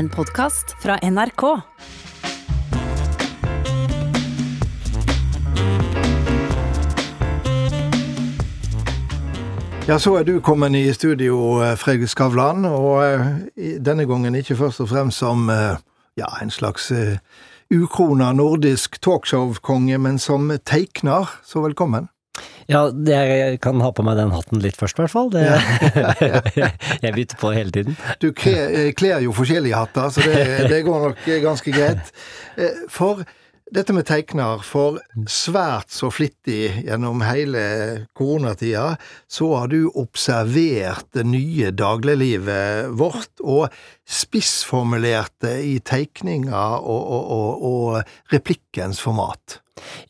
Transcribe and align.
En 0.00 0.08
podkast 0.08 0.76
fra 0.82 0.98
NRK. 1.02 1.42
Ja, 9.88 9.98
så 9.98 10.14
er 10.16 10.24
du 10.24 10.38
kommet 10.40 10.72
i 10.72 10.86
studio, 10.96 11.60
eh, 11.60 11.76
Fredrik 11.76 12.08
Skavlan, 12.08 12.64
og 12.64 13.04
eh, 13.04 13.76
denne 13.84 14.06
gangen 14.08 14.38
ikke 14.40 14.56
først 14.56 14.80
og 14.80 14.88
fremst 14.88 15.20
som 15.20 15.50
eh, 15.52 15.76
ja, 16.16 16.32
en 16.40 16.50
slags 16.50 16.88
ukrona 17.68 18.32
nordisk 18.32 18.96
talkshow-konge, 19.04 19.98
men 19.98 20.16
som 20.18 20.48
teikner. 20.64 21.28
Så 21.44 21.60
velkommen. 21.60 22.08
Ja, 22.70 22.84
jeg 22.92 23.58
kan 23.64 23.80
ha 23.82 23.90
på 23.94 24.04
meg 24.06 24.18
den 24.20 24.30
hatten 24.34 24.62
litt 24.62 24.78
først, 24.78 24.98
i 24.98 25.02
hvert 25.02 25.14
fall. 25.14 25.30
Det, 25.34 25.42
jeg 27.04 27.16
bytter 27.16 27.40
på 27.40 27.50
hele 27.56 27.74
tiden. 27.74 27.98
Du 28.22 28.30
eh, 28.30 28.92
kler 28.94 29.24
jo 29.24 29.34
forskjellige 29.34 29.80
hatter, 29.80 30.10
så 30.14 30.22
det, 30.22 30.70
det 30.70 30.84
går 30.86 31.08
nok 31.08 31.28
eh, 31.28 31.42
ganske 31.42 31.74
greit. 31.74 32.12
Eh, 32.54 32.84
For 32.92 33.24
dette 33.70 33.94
med 33.94 34.06
teikner, 34.08 34.62
for 34.66 34.98
svært 35.30 35.92
så 35.94 36.08
flittig 36.10 36.84
gjennom 36.86 37.22
hele 37.22 37.62
koronatida, 38.18 38.96
så 39.30 39.50
har 39.60 39.70
du 39.70 39.84
observert 39.94 41.06
det 41.14 41.26
nye 41.30 41.70
dagliglivet 41.74 42.90
vårt, 42.98 43.30
og 43.42 43.70
spissformulert 44.10 45.36
det 45.46 45.56
i 45.68 45.76
teikninga 45.86 46.64
og, 46.80 47.02
og, 47.02 47.34
og, 47.36 47.66
og 47.70 48.34
replikkens 48.34 49.02
format. 49.02 49.60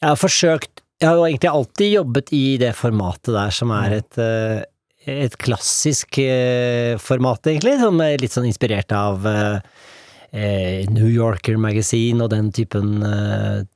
Jeg 0.00 0.08
har 0.08 0.20
forsøkt 0.20 0.80
Jeg 1.00 1.08
har 1.08 1.16
jo 1.16 1.24
egentlig 1.24 1.48
alltid 1.48 1.94
jobbet 1.94 2.30
i 2.36 2.44
det 2.60 2.74
formatet 2.76 3.32
der 3.32 3.54
som 3.56 3.72
er 3.72 3.96
et 4.02 4.20
eh, 4.20 4.60
et 5.08 5.32
klassisk 5.40 6.18
eh, 6.20 6.98
format, 7.00 7.40
egentlig, 7.48 7.78
som 7.80 7.96
er 8.04 8.20
litt 8.20 8.34
sånn 8.34 8.44
inspirert 8.50 8.92
av 8.92 9.24
eh, 9.24 10.84
New 10.92 11.08
Yorker 11.08 11.56
Magazine 11.56 12.20
og 12.20 12.28
den 12.34 12.50
typen 12.52 13.00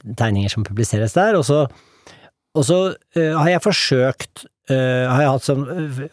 tegninger 0.05 0.53
som 0.53 0.67
publiseres 0.69 1.17
der. 1.17 1.39
Og 1.39 1.47
så, 1.49 1.63
og 2.53 2.67
så 2.69 2.79
har 3.17 3.49
jeg 3.51 3.65
forsøkt 3.65 4.45
Har 4.69 5.21
jeg 5.21 5.33
hatt 5.33 5.45
sånn 5.45 5.65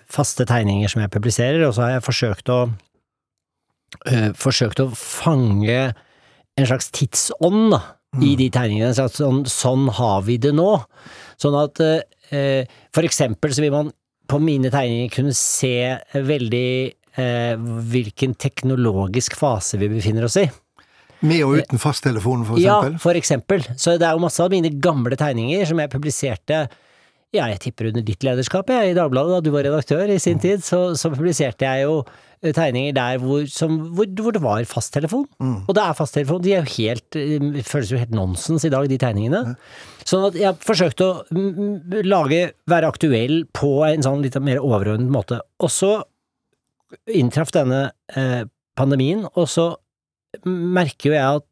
faste 0.10 0.48
tegninger 0.50 0.90
som 0.90 1.04
jeg 1.04 1.12
publiserer, 1.14 1.68
og 1.68 1.76
så 1.76 1.86
har 1.86 1.94
jeg 1.98 2.08
forsøkt 2.08 2.50
å 2.56 2.62
Forsøkt 4.40 4.80
å 4.80 4.88
fange 4.96 5.92
en 6.58 6.68
slags 6.68 6.88
tidsånd, 6.96 7.76
da, 7.76 7.82
i 8.20 8.36
de 8.36 8.50
tegningene. 8.52 8.92
En 8.92 8.98
slags 8.98 9.20
Sånn, 9.22 9.44
sånn 9.48 9.88
har 9.96 10.26
vi 10.28 10.38
det 10.42 10.52
nå. 10.56 10.70
Sånn 11.40 11.56
at 11.60 11.80
eh, 11.84 12.68
for 12.92 13.08
eksempel 13.08 13.56
så 13.56 13.64
vil 13.64 13.76
man 13.76 13.94
på 14.32 14.40
mine 14.44 14.72
tegninger 14.72 15.12
kunne 15.14 15.36
se 15.36 15.96
veldig 16.16 16.68
eh, 17.20 17.56
hvilken 17.94 18.36
teknologisk 18.40 19.36
fase 19.40 19.80
vi 19.82 19.92
befinner 19.92 20.28
oss 20.28 20.40
i. 20.40 20.46
Med 21.22 21.44
og 21.46 21.60
uten 21.62 21.82
fasttelefonen, 21.82 22.48
for 22.48 22.58
eksempel? 22.58 22.96
Ja, 22.96 23.02
for 23.02 23.20
eksempel. 23.20 23.66
Så 23.78 23.98
det 24.02 24.08
er 24.08 24.18
jo 24.18 24.24
masse 24.24 24.42
av 24.42 24.54
mine 24.54 24.72
gamle 24.82 25.18
tegninger 25.20 25.68
som 25.70 25.84
jeg 25.84 25.92
publiserte 25.92 26.64
ja, 27.32 27.46
jeg 27.48 27.62
tipper 27.64 27.88
under 27.88 28.04
ditt 28.04 28.26
lederskap, 28.28 28.68
jeg, 28.74 28.92
i 28.92 28.96
Dagbladet, 28.98 29.38
da 29.38 29.44
du 29.46 29.54
var 29.54 29.64
redaktør 29.64 30.10
i 30.12 30.18
sin 30.20 30.42
tid, 30.44 30.66
så, 30.68 30.90
så 31.00 31.14
publiserte 31.14 31.64
jeg 31.64 31.86
jo 31.86 32.02
tegninger 32.42 32.96
der 32.98 33.20
hvor, 33.22 33.46
som, 33.52 33.78
hvor, 33.96 34.08
hvor 34.22 34.34
det 34.34 34.42
var 34.42 34.64
fasttelefon. 34.70 35.28
Og 35.70 35.76
det 35.78 35.84
er 35.84 35.98
fasttelefon. 35.98 36.42
De 36.42 36.56
er 36.56 36.64
jo 36.64 36.76
helt 36.78 37.18
eh, 37.20 37.62
Føles 37.68 37.92
jo 37.94 38.00
helt 38.02 38.16
nonsens 38.16 38.66
i 38.66 38.72
dag, 38.74 38.88
de 38.90 38.98
tegningene. 39.02 39.56
Sånn 40.08 40.26
at 40.32 40.40
jeg 40.40 40.58
forsøkte 40.66 41.06
å 41.06 41.20
mm, 41.30 41.52
mm, 41.52 42.00
lage, 42.10 42.42
være 42.72 42.90
aktuell 42.90 43.44
på 43.54 43.76
en 43.88 44.06
sånn 44.06 44.26
litt 44.26 44.40
mer 44.42 44.64
overordnet 44.64 45.14
måte. 45.14 45.42
Og 45.62 45.70
så 45.74 45.94
inntraff 47.08 47.54
denne 47.56 47.92
eh, 48.18 48.44
pandemien, 48.80 49.28
og 49.36 49.48
så 49.52 49.72
merker 50.48 51.12
jo 51.12 51.16
jeg 51.16 51.40
at 51.42 51.48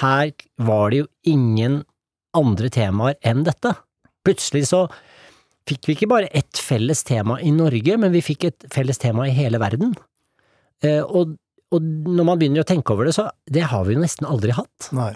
her 0.00 0.32
var 0.68 0.92
det 0.92 1.04
jo 1.04 1.10
ingen 1.26 1.80
andre 2.36 2.70
temaer 2.72 3.16
enn 3.26 3.44
dette. 3.46 3.72
Plutselig 4.26 4.66
så 4.70 4.84
fikk 5.66 5.88
vi 5.88 5.96
ikke 5.96 6.10
bare 6.10 6.30
ett 6.36 6.60
felles 6.60 7.02
tema 7.06 7.40
i 7.42 7.50
Norge, 7.54 7.96
men 7.98 8.12
vi 8.14 8.22
fikk 8.24 8.46
et 8.50 8.68
felles 8.74 9.00
tema 9.02 9.26
i 9.26 9.34
hele 9.34 9.58
verden. 9.62 9.96
Eh, 10.84 11.02
og, 11.02 11.36
og 11.72 11.86
når 11.86 12.28
man 12.28 12.40
begynner 12.40 12.64
å 12.64 12.68
tenke 12.68 12.94
over 12.94 13.08
det, 13.08 13.14
så 13.16 13.28
det 13.48 13.68
har 13.70 13.86
vi 13.86 13.96
jo 13.96 14.02
nesten 14.02 14.28
aldri 14.28 14.56
hatt. 14.56 14.90
Nei. 14.96 15.14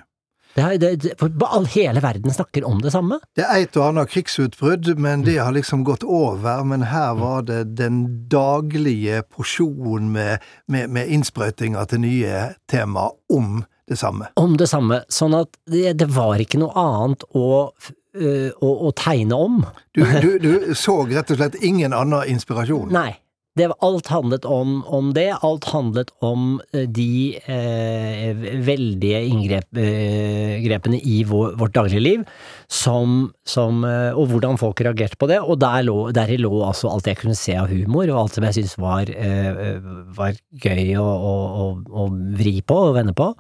Det 0.55 0.63
er, 0.65 0.97
det, 0.99 1.13
for 1.19 1.31
all, 1.47 1.67
hele 1.71 2.01
verden 2.03 2.33
snakker 2.35 2.65
om 2.67 2.81
det 2.83 2.91
samme. 2.91 3.21
Det 3.39 3.45
er 3.47 3.63
et 3.63 3.77
og 3.79 3.87
annet 3.93 4.11
krigsutbrudd, 4.11 4.89
men 4.99 5.23
det 5.23 5.37
har 5.39 5.55
liksom 5.55 5.85
gått 5.87 6.03
over. 6.03 6.65
Men 6.67 6.89
her 6.91 7.15
var 7.21 7.47
det 7.47 7.77
den 7.79 8.03
daglige 8.33 9.23
porsjonen 9.31 10.11
med, 10.11 10.43
med, 10.67 10.91
med 10.91 11.13
innsprøytinger 11.15 11.87
til 11.93 12.03
nye 12.03 12.43
tema 12.71 13.13
om 13.31 13.63
det 13.91 14.01
samme. 14.03 14.33
Om 14.43 14.59
det 14.59 14.67
samme. 14.71 15.05
Sånn 15.11 15.39
at 15.39 15.55
det, 15.71 15.95
det 16.03 16.11
var 16.15 16.43
ikke 16.43 16.59
noe 16.63 16.75
annet 16.79 17.25
å, 17.31 17.71
øh, 18.19 18.51
å, 18.51 18.75
å 18.91 18.93
tegne 18.99 19.39
om. 19.39 19.63
Du, 19.95 20.03
du, 20.03 20.31
du 20.43 20.53
så 20.85 21.01
rett 21.07 21.31
og 21.31 21.39
slett 21.39 21.61
ingen 21.63 21.95
annen 21.95 22.27
inspirasjon. 22.35 22.91
Nei. 22.95 23.13
Det, 23.59 23.67
alt 23.83 24.07
handlet 24.07 24.45
om, 24.47 24.77
om 24.87 25.11
det. 25.15 25.27
Alt 25.43 25.67
handlet 25.73 26.13
om 26.23 26.61
eh, 26.73 26.87
de 26.87 27.35
eh, 27.51 28.45
veldige 28.63 29.25
inngrepene 29.27 31.01
i 31.03 31.17
vår, 31.27 31.57
vårt 31.59 31.75
dagligliv, 31.75 32.23
som, 32.71 33.33
som, 33.43 33.83
eh, 33.85 34.15
og 34.15 34.31
hvordan 34.31 34.61
folk 34.61 34.81
reagerte 34.87 35.19
på 35.19 35.27
det. 35.33 35.41
Og 35.43 35.59
der 35.63 35.83
lå, 35.89 35.97
deri 36.15 36.39
lå 36.39 36.53
altså 36.63 36.93
alt 36.93 37.11
jeg 37.11 37.19
kunne 37.25 37.39
se 37.39 37.57
av 37.59 37.73
humor, 37.75 38.07
og 38.13 38.23
alt 38.23 38.39
som 38.39 38.47
jeg 38.47 38.61
syntes 38.61 38.79
var, 38.79 39.11
eh, 39.11 39.83
var 40.15 40.39
gøy 40.63 40.95
å, 41.03 41.09
å, 41.11 41.35
å, 41.51 41.69
å 41.91 42.09
vri 42.39 42.61
på 42.63 42.79
og 42.87 42.95
vende 43.01 43.17
på. 43.19 43.33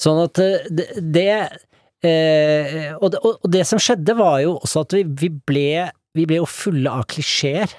Sånn 0.00 0.22
at 0.24 0.40
eh, 0.40 0.64
det, 0.72 0.88
det 1.12 1.30
eh, 2.08 2.96
og, 2.96 3.10
det 3.12 3.20
og 3.20 3.52
det 3.52 3.68
som 3.68 3.80
skjedde 3.82 4.16
var 4.16 4.40
jo 4.46 4.56
også 4.62 4.88
at 4.88 4.96
vi, 4.96 5.04
vi 5.20 5.32
ble 5.36 5.68
vi 6.16 6.24
ble 6.24 6.40
jo 6.40 6.48
fulle 6.48 6.88
av 6.88 7.04
klisjeer. 7.12 7.72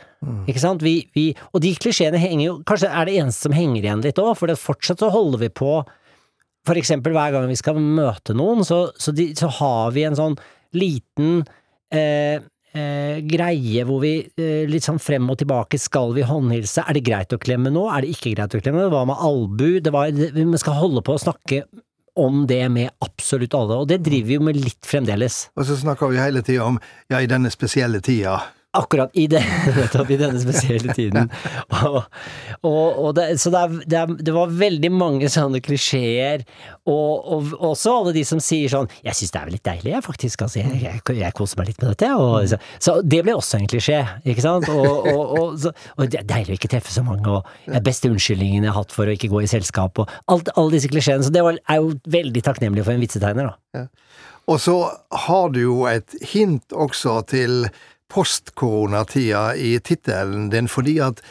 Ikke 0.50 0.62
sant? 0.62 0.82
Vi, 0.82 0.96
vi, 1.14 1.30
og 1.54 1.62
de 1.62 1.76
klisjeene 1.78 2.18
henger 2.18 2.46
jo 2.48 2.54
Kanskje 2.68 2.90
er 2.90 3.06
det 3.06 3.20
eneste 3.22 3.46
som 3.46 3.54
henger 3.56 3.86
igjen 3.86 4.02
litt 4.02 4.18
òg, 4.22 4.34
for 4.40 4.54
fortsatt 4.58 5.04
så 5.04 5.12
holder 5.14 5.44
vi 5.46 5.52
på 5.54 5.72
For 6.68 6.80
eksempel 6.80 7.14
hver 7.14 7.36
gang 7.36 7.46
vi 7.50 7.58
skal 7.60 7.78
møte 7.78 8.34
noen, 8.38 8.66
så, 8.66 8.88
så, 8.98 9.14
de, 9.16 9.30
så 9.38 9.52
har 9.60 9.94
vi 9.96 10.08
en 10.08 10.18
sånn 10.18 10.38
liten 10.76 11.44
eh, 11.94 12.42
eh, 12.74 13.20
greie 13.30 13.86
hvor 13.88 14.02
vi 14.04 14.16
eh, 14.26 14.66
litt 14.70 14.88
sånn 14.88 15.00
frem 15.00 15.30
og 15.32 15.40
tilbake 15.40 15.80
Skal 15.80 16.16
vi 16.18 16.26
håndhilse? 16.28 16.84
Er 16.84 16.98
det 16.98 17.06
greit 17.08 17.36
å 17.38 17.42
klemme 17.42 17.72
nå? 17.74 17.86
Er 17.94 18.04
det 18.04 18.18
ikke 18.18 18.34
greit 18.36 18.58
å 18.58 18.64
klemme? 18.64 18.90
Hva 18.92 19.06
med 19.08 19.22
albu? 19.30 19.78
Det 19.86 19.94
var, 19.94 20.12
det, 20.12 20.34
vi 20.36 20.64
skal 20.64 20.82
holde 20.82 21.06
på 21.06 21.16
å 21.16 21.24
snakke 21.28 21.64
om 22.18 22.48
det 22.50 22.64
med 22.74 22.90
absolutt 23.06 23.54
alle, 23.54 23.76
og 23.84 23.90
det 23.92 24.00
driver 24.02 24.26
vi 24.26 24.38
jo 24.40 24.46
med 24.48 24.58
litt 24.58 24.88
fremdeles. 24.90 25.36
Og 25.54 25.68
så 25.70 25.76
snakker 25.78 26.10
vi 26.10 26.18
hele 26.18 26.42
tida 26.42 26.66
om 26.66 26.80
ja, 27.12 27.22
i 27.22 27.30
denne 27.30 27.52
spesielle 27.54 28.02
tida. 28.02 28.40
Akkurat 28.78 29.14
i, 29.18 29.26
det, 29.32 29.42
i 30.14 30.18
denne 30.20 30.40
spesielle 30.42 30.94
tiden. 30.94 31.32
Og, 31.78 31.98
og, 32.62 33.00
og 33.08 33.10
det, 33.18 33.26
så 33.42 33.52
det, 33.54 33.64
er, 33.98 34.14
det, 34.16 34.34
var 34.36 34.54
veldig 34.54 34.92
mange 34.94 35.30
sånne 35.32 35.62
klisjeer, 35.66 36.44
og, 36.88 37.28
og 37.34 37.54
også 37.72 37.96
alle 38.00 38.14
de 38.16 38.24
som 38.28 38.42
sier 38.44 38.72
sånn 38.72 38.90
'Jeg 39.02 39.18
syns 39.18 39.34
det 39.34 39.42
er 39.42 39.54
litt 39.54 39.66
deilig, 39.66 39.92
jeg, 39.96 40.06
faktisk. 40.06 40.46
Altså, 40.46 40.62
jeg, 40.62 40.82
jeg, 40.84 41.18
jeg 41.20 41.36
koser 41.38 41.62
meg 41.62 41.72
litt 41.72 41.82
med 41.84 41.94
dette', 41.94 42.14
og, 42.16 42.56
så, 42.80 42.98
det 43.02 43.24
ble 43.26 43.36
også 43.38 43.62
en 43.62 43.70
klisjé, 43.72 44.02
ikke 44.26 44.46
sant? 44.46 44.70
Og, 44.70 45.58
det 46.08 46.22
er 46.22 46.30
deilig 46.30 46.56
å 46.56 46.60
ikke 46.60 46.72
treffe 46.78 46.94
så 46.94 47.04
mange, 47.06 47.40
og 47.40 47.74
det 47.74 47.84
beste 47.86 48.12
unnskyldningen 48.12 48.68
jeg 48.68 48.74
har 48.74 48.82
hatt 48.82 48.96
for 48.96 49.10
å 49.10 49.18
ikke 49.18 49.32
gå 49.34 49.44
i 49.44 49.52
selskap, 49.52 50.00
og 50.04 50.14
alt, 50.32 50.54
alle 50.56 50.78
disse 50.78 50.92
klisjeene. 50.92 51.26
Så 51.26 51.34
det 51.34 51.44
var, 51.46 51.60
er 51.68 51.82
jo 51.82 51.96
veldig 52.08 52.46
takknemlig 52.46 52.86
for 52.86 52.96
en 52.96 53.04
vitsetegner, 53.04 53.52
da. 53.52 53.88
Og 54.48 54.62
så 54.64 54.78
har 55.28 55.50
du 55.52 55.60
jo 55.60 55.78
et 55.90 56.14
hint 56.32 56.72
også 56.72 57.20
til 57.28 57.68
postkoronatida 58.12 59.52
i 59.56 59.78
tittelen 59.84 60.50
din, 60.54 60.70
fordi 60.72 60.98
at 61.04 61.22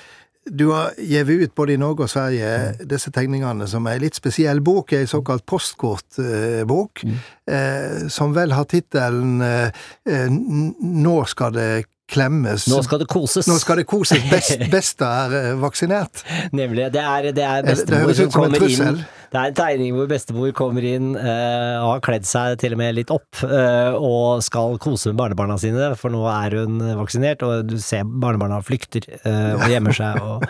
du 0.47 0.69
har 0.71 0.95
gitt 0.99 1.29
ut 1.29 1.55
både 1.59 1.75
i 1.75 1.81
Norge 1.81 2.07
og 2.07 2.11
Sverige 2.11 2.51
disse 2.87 3.11
tegningene 3.15 3.67
som 3.67 3.87
er 3.89 3.97
ei 3.97 4.05
litt 4.05 4.19
spesiell 4.19 4.61
bok, 4.65 4.93
ei 4.95 5.09
såkalt 5.11 5.43
postkortbok, 5.49 7.03
eh, 7.51 8.07
som 8.13 8.35
vel 8.37 8.55
har 8.55 8.69
tittelen 8.71 9.41
eh, 9.43 9.75
eh, 10.07 10.29
'Nå 10.31 11.17
skal 11.27 11.53
det 11.57 11.71
klemmes'. 12.13 12.69
Nå 12.71 12.81
skal 12.87 13.03
det 13.03 13.09
koses. 13.11 13.49
Nå 13.51 13.59
skal 13.63 13.81
det 13.83 13.87
koses. 13.91 14.23
Best, 14.31 14.63
beste 14.77 15.05
er 15.07 15.37
eh, 15.41 15.53
vaksinert. 15.61 16.25
Nemlig. 16.53 16.89
Det 16.95 17.03
er, 17.03 17.31
det 17.37 17.45
er 17.45 17.67
bestemor 17.67 18.13
det 18.13 18.19
som 18.21 18.33
kommer 18.35 18.67
inn. 18.69 19.05
Det 19.27 19.41
er 19.41 19.51
en 19.51 19.59
tegning 19.59 19.97
hvor 19.97 20.07
bestemor 20.09 20.53
kommer 20.57 20.87
inn 20.87 21.11
uh, 21.19 21.83
og 21.83 21.89
har 21.97 22.03
kledd 22.07 22.29
seg 22.29 22.61
til 22.63 22.77
og 22.77 22.81
med 22.81 22.95
litt 22.97 23.11
opp 23.13 23.43
uh, 23.43 23.99
og 23.99 24.45
skal 24.47 24.79
kose 24.81 25.11
med 25.11 25.19
barnebarna 25.19 25.59
sine, 25.61 25.91
for 25.99 26.15
nå 26.15 26.23
er 26.31 26.55
hun 26.63 26.79
vaksinert, 27.03 27.43
og 27.43 27.67
du 27.67 27.77
ser 27.83 28.07
barnebarna 28.07 28.63
flykter 28.65 29.09
uh, 29.27 29.59
og 29.59 29.67
gjemmer 29.75 29.99
seg. 29.99 30.23
og 30.23 30.47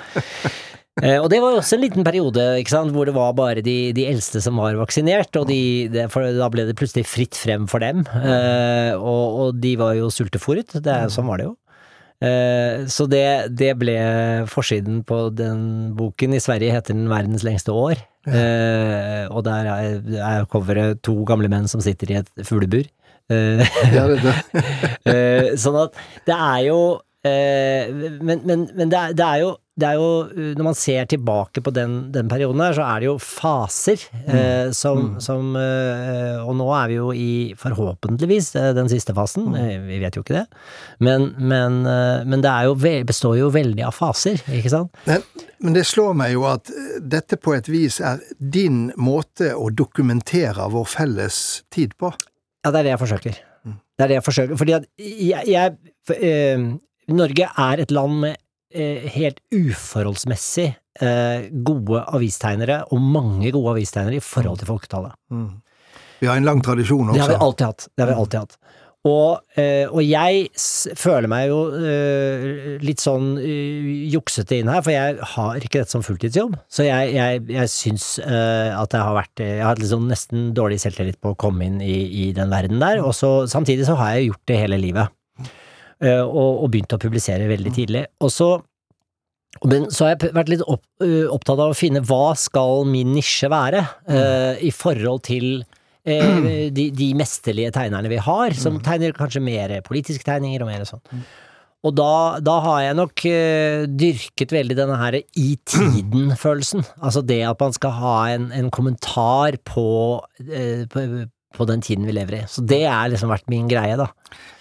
Eh, 1.02 1.18
og 1.20 1.28
det 1.28 1.42
var 1.42 1.52
jo 1.52 1.60
også 1.60 1.76
en 1.76 1.84
liten 1.84 2.06
periode 2.06 2.44
ikke 2.60 2.72
sant, 2.72 2.94
hvor 2.94 3.04
det 3.04 3.12
var 3.16 3.34
bare 3.36 3.64
de, 3.64 3.92
de 3.96 4.06
eldste 4.08 4.40
som 4.40 4.56
var 4.62 4.78
vaksinert, 4.80 5.34
og 5.36 5.50
de, 5.50 5.60
det, 5.92 6.08
da 6.08 6.48
ble 6.52 6.64
det 6.70 6.78
plutselig 6.78 7.04
fritt 7.10 7.36
frem 7.36 7.68
for 7.68 7.84
dem. 7.84 8.06
Eh, 8.16 8.96
og, 8.96 9.24
og 9.42 9.60
de 9.60 9.76
var 9.80 9.96
jo 9.98 10.08
sultefòret, 10.12 10.78
det 10.80 10.98
sånn 11.12 11.28
var 11.28 11.42
det 11.42 11.50
jo. 11.50 11.56
Eh, 12.24 12.86
så 12.88 13.04
det, 13.10 13.52
det 13.52 13.74
ble 13.76 13.96
forsiden 14.48 15.02
på 15.06 15.28
den 15.36 15.92
boken. 15.96 16.36
I 16.36 16.40
Sverige 16.40 16.72
heter 16.72 16.96
den 16.96 17.08
'Verdens 17.08 17.44
lengste 17.44 17.72
år'. 17.72 18.00
Eh, 18.26 19.28
og 19.30 19.44
der 19.44 19.68
er, 19.70 20.00
er 20.18 20.46
coveret 20.50 21.02
to 21.02 21.24
gamle 21.24 21.48
menn 21.48 21.68
som 21.68 21.80
sitter 21.80 22.10
i 22.10 22.18
et 22.22 22.30
fuglebur. 22.42 22.88
Eh, 23.30 23.60
sånn 25.62 25.76
at 25.82 25.96
det 26.28 26.36
er 26.36 26.60
jo 26.68 26.80
Men, 27.26 28.38
men, 28.46 28.60
men 28.78 28.86
det, 28.86 28.98
er, 28.98 29.14
det, 29.18 29.24
er 29.26 29.40
jo, 29.40 29.48
det 29.76 29.88
er 29.88 29.98
jo 29.98 30.10
eh, 30.32 30.52
Når 30.56 30.66
man 30.70 30.76
ser 30.78 31.08
tilbake 31.10 31.62
på 31.64 31.72
den, 31.74 31.96
den 32.14 32.30
perioden 32.32 32.62
her, 32.64 32.76
så 32.76 32.84
er 32.86 33.02
det 33.02 33.08
jo 33.10 33.16
faser 33.20 34.04
eh, 34.24 34.70
som, 34.76 35.16
som 35.22 35.56
eh, 35.60 36.40
Og 36.40 36.54
nå 36.56 36.68
er 36.78 36.92
vi 36.92 36.98
jo 36.98 37.10
i, 37.12 37.30
forhåpentligvis, 37.60 38.54
eh, 38.56 38.70
den 38.76 38.88
siste 38.92 39.14
fasen. 39.16 39.50
Mm. 39.52 39.88
Vi 39.90 40.00
vet 40.02 40.16
jo 40.16 40.24
ikke 40.24 40.38
det. 40.38 40.46
Men, 41.04 41.28
men, 41.36 41.82
eh, 41.90 42.24
men 42.28 42.44
det 42.44 42.52
er 42.52 42.70
jo, 42.70 42.76
består 43.08 43.36
jo 43.40 43.50
veldig 43.54 43.84
av 43.88 43.96
faser, 43.96 44.40
ikke 44.58 44.72
sant? 44.72 45.02
Men, 45.08 45.24
men 45.64 45.76
det 45.76 45.84
slår 45.88 46.16
meg 46.18 46.32
jo 46.36 46.46
at 46.48 46.72
eh, 46.72 46.96
dette 47.02 47.38
på 47.40 47.56
et 47.56 47.68
vis 47.70 48.00
er 48.00 48.22
din 48.38 48.88
måte 48.96 49.52
å 49.56 49.68
dokumentere 49.74 50.70
vår 50.72 50.88
felles 50.96 51.42
tid 51.74 51.96
på. 52.00 52.12
Ja, 52.64 52.72
det 52.72 52.80
er 52.80 52.88
det 52.88 52.96
jeg 52.96 53.04
forsøker. 53.04 53.44
Det 53.66 54.04
er 54.04 54.10
det 54.10 54.18
jeg 54.18 54.26
forsøker. 54.26 54.58
Fordi 54.60 54.74
at 54.76 54.88
jeg, 55.00 55.46
jeg 55.52 55.94
for, 56.06 56.20
eh, 56.20 56.66
Norge 57.12 57.46
er 57.46 57.82
et 57.82 57.92
land 57.94 58.20
med 58.24 58.34
eh, 58.34 58.42
helt 59.16 59.40
uforholdsmessig 59.54 60.68
eh, 61.02 61.46
gode 61.66 62.02
avistegnere, 62.16 62.82
og 62.92 63.00
mange 63.02 63.52
gode 63.54 63.76
avistegnere 63.76 64.20
i 64.20 64.24
forhold 64.24 64.62
til 64.62 64.70
folketallet. 64.72 65.14
Vi 66.20 66.28
har 66.30 66.38
en 66.40 66.48
lang 66.48 66.62
tradisjon 66.64 67.12
Det 67.12 67.20
har 67.20 67.28
vi 67.28 67.34
også. 67.36 67.44
alltid 67.46 67.66
hatt. 67.66 67.88
Det 67.92 68.04
har 68.04 68.12
vi 68.14 68.20
alltid 68.22 68.40
hatt. 68.40 68.58
Og, 69.06 69.38
eh, 69.54 69.86
og 69.86 70.00
jeg 70.02 70.48
føler 70.98 71.28
meg 71.30 71.44
jo 71.52 71.58
eh, 71.78 72.46
litt 72.82 72.98
sånn 72.98 73.36
eh, 73.38 74.08
juksete 74.10 74.56
inn 74.58 74.70
her, 74.72 74.80
for 74.82 74.90
jeg 74.96 75.20
har 75.36 75.60
ikke 75.60 75.78
dette 75.84 75.94
som 75.94 76.02
fulltidsjobb. 76.02 76.56
Så 76.66 76.88
jeg, 76.88 77.12
jeg, 77.14 77.44
jeg 77.54 77.70
syns 77.70 78.06
eh, 78.24 78.72
at 78.74 78.96
jeg 78.96 79.04
har 79.06 79.14
vært 79.14 79.44
Jeg 79.44 79.60
har 79.62 79.70
hatt 79.70 79.82
liksom 79.84 80.08
nesten 80.10 80.48
dårlig 80.58 80.80
selvtillit 80.82 81.20
på 81.22 81.36
å 81.36 81.38
komme 81.38 81.68
inn 81.68 81.78
i, 81.84 82.00
i 82.26 82.32
den 82.34 82.50
verden 82.50 82.82
der. 82.82 83.04
Og 83.04 83.14
så 83.14 83.46
samtidig 83.46 83.86
så 83.86 83.94
har 84.00 84.16
jeg 84.16 84.32
gjort 84.32 84.42
det 84.50 84.58
hele 84.64 84.80
livet. 84.82 85.14
Eh, 86.04 86.22
og, 86.22 86.64
og 86.64 86.72
begynte 86.72 86.98
å 86.98 87.00
publisere 87.00 87.48
veldig 87.48 87.72
tidlig. 87.76 88.06
Og 88.24 88.32
så 88.34 88.50
men 89.64 89.86
så 89.88 90.04
har 90.04 90.10
jeg 90.12 90.34
vært 90.36 90.50
litt 90.52 90.62
opp, 90.68 90.82
ø, 91.00 91.30
opptatt 91.32 91.60
av 91.64 91.70
å 91.72 91.76
finne 91.76 92.02
hva 92.04 92.34
skal 92.36 92.84
min 92.90 93.14
nisje 93.16 93.48
være, 93.48 93.80
uh, 94.04 94.52
i 94.60 94.68
forhold 94.68 95.22
til 95.24 95.46
uh, 95.62 96.68
de, 96.76 96.90
de 96.92 97.08
mesterlige 97.16 97.72
tegnerne 97.72 98.10
vi 98.12 98.20
har, 98.20 98.52
som 98.58 98.76
tegner 98.84 99.16
kanskje 99.16 99.40
mer 99.40 99.72
politiske 99.86 100.28
tegninger 100.28 100.60
og 100.60 100.68
mer 100.68 100.84
sånn. 100.84 101.24
Og 101.86 101.94
da, 101.94 102.38
da 102.42 102.56
har 102.64 102.82
jeg 102.82 102.98
nok 102.98 103.24
uh, 103.30 103.86
dyrket 104.04 104.54
veldig 104.56 104.76
denne 104.78 104.98
her 105.00 105.18
i 105.22 105.48
tiden-følelsen. 105.70 106.84
Altså 107.00 107.22
det 107.24 107.40
at 107.46 107.62
man 107.62 107.76
skal 107.76 107.96
ha 108.00 108.16
en, 108.34 108.50
en 108.56 108.70
kommentar 108.74 109.58
på, 109.68 109.86
eh, 110.44 110.84
på, 110.90 111.04
på 111.56 111.66
den 111.68 111.82
tiden 111.84 112.06
vi 112.08 112.14
lever 112.16 112.40
i. 112.40 112.42
Så 112.48 112.64
det 112.64 112.84
har 112.84 113.10
liksom 113.12 113.32
vært 113.32 113.48
min 113.52 113.68
greie, 113.70 113.96
da. 113.98 114.10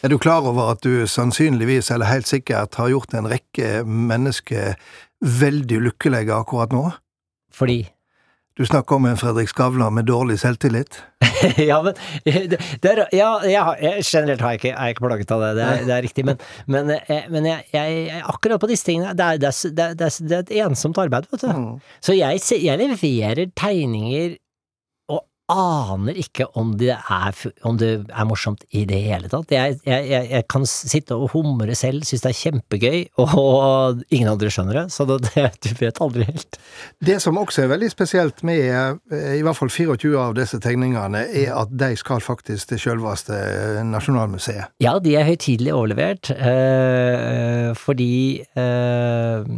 Er 0.03 0.11
du 0.13 0.19
klar 0.21 0.45
over 0.47 0.73
at 0.75 0.83
du 0.85 1.05
sannsynligvis, 1.09 1.91
eller 1.93 2.09
helt 2.09 2.29
sikkert, 2.29 2.77
har 2.79 2.93
gjort 2.93 3.15
en 3.17 3.29
rekke 3.31 3.81
mennesker 3.85 4.75
veldig 5.25 5.81
lykkelige 5.89 6.35
akkurat 6.35 6.75
nå? 6.75 6.89
Fordi 7.55 7.85
Du 8.55 8.63
snakker 8.65 8.95
om 8.95 9.05
en 9.05 9.17
Fredrik 9.19 9.49
Skavlan 9.51 9.91
med 9.93 10.05
dårlig 10.07 10.37
selvtillit. 10.39 11.01
ja, 11.69 11.81
men 11.83 11.97
det, 12.23 12.55
det 12.79 12.91
er, 12.91 13.01
ja, 13.11 13.31
jeg 13.43 13.63
har, 13.67 13.81
jeg, 13.83 14.05
generelt 14.07 14.43
har 14.45 14.53
jeg 14.53 14.61
ikke, 14.61 14.71
er 14.71 14.87
jeg 14.87 14.95
ikke 14.95 15.03
plaget 15.03 15.33
av 15.35 15.43
det, 15.43 15.49
det 15.57 15.65
er, 15.65 15.81
det 15.89 15.93
er 15.95 16.05
riktig, 16.05 16.23
men, 16.29 16.39
men, 16.71 16.93
eh, 16.95 17.27
men 17.33 17.49
jeg, 17.49 18.21
akkurat 18.23 18.63
på 18.63 18.69
disse 18.71 18.87
tingene, 18.87 19.11
det 19.11 19.27
er, 19.27 19.41
det, 19.43 19.83
er, 20.07 20.39
et 20.39 20.53
ensomt 20.63 21.01
arbeid, 21.03 21.27
vet 21.33 21.43
du. 21.43 21.83
Så 21.99 22.15
jeg, 22.15 22.39
jeg 22.63 22.79
leverer 22.79 23.51
tegninger 23.59 24.37
aner 25.51 26.17
ikke 26.17 26.47
om 26.57 26.73
det 26.79 26.95
er, 26.95 27.41
om 27.67 27.77
det 27.77 27.89
er 28.09 28.27
morsomt 28.27 28.63
i 28.73 28.81
det 28.89 28.97
hele 29.05 29.29
tatt. 29.29 29.51
Jeg, 29.53 29.77
jeg, 29.85 30.07
jeg, 30.31 30.45
kan 30.49 30.65
sitte 30.69 31.17
og 31.17 31.35
humre 31.35 31.75
selv, 31.77 32.05
synes 32.07 32.23
det 32.25 32.31
er 32.31 32.39
kjempegøy, 32.39 32.99
og 33.21 34.01
ingen 34.09 34.31
andre 34.31 34.49
skjønner 34.53 34.81
det, 34.81 34.85
så 34.95 35.05
det, 35.09 35.19
det, 35.35 35.45
du 35.61 35.71
vet 35.83 36.01
aldri 36.01 36.27
helt. 36.29 36.59
Det 37.05 37.19
som 37.23 37.37
også 37.41 37.65
er 37.65 37.71
veldig 37.75 37.91
spesielt 37.93 38.41
med 38.47 38.65
eh, 39.13 39.35
i 39.37 39.43
hvert 39.45 39.59
fall 39.59 39.69
24 39.73 40.15
av 40.21 40.35
disse 40.37 40.59
tegningene, 40.63 41.25
er 41.29 41.53
at 41.53 41.73
de 41.73 41.91
skal 41.99 42.23
faktisk 42.25 42.73
til 42.73 42.81
selveste 42.87 43.37
Nasjonalmuseet. 43.85 44.73
Ja, 44.83 44.97
de 45.03 45.15
er 45.19 45.27
høytidelig 45.29 45.75
overlevert, 45.75 46.31
øh, 46.33 47.75
fordi 47.77 48.41
øh, 48.57 49.51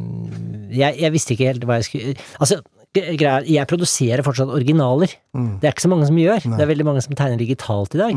jeg, 0.76 0.98
jeg 1.00 1.14
visste 1.16 1.36
ikke 1.36 1.54
helt 1.54 1.68
hva 1.68 1.80
jeg 1.80 1.88
skulle 1.88 2.16
Altså, 2.42 2.60
gre- 2.96 3.16
greia 3.18 3.40
er, 3.42 3.50
jeg 3.58 3.68
produserer 3.68 4.24
fortsatt 4.24 4.50
originaler. 4.54 5.12
Det 5.60 5.68
er 5.68 5.74
ikke 5.76 5.88
så 5.88 5.92
mange 5.92 6.08
som 6.08 6.16
gjør. 6.18 6.46
Det 6.56 6.62
er 6.64 6.72
veldig 6.72 6.86
mange 6.88 7.02
som 7.04 7.16
tegner 7.16 7.38
digitalt 7.42 7.96
i 7.96 8.02
dag. 8.04 8.16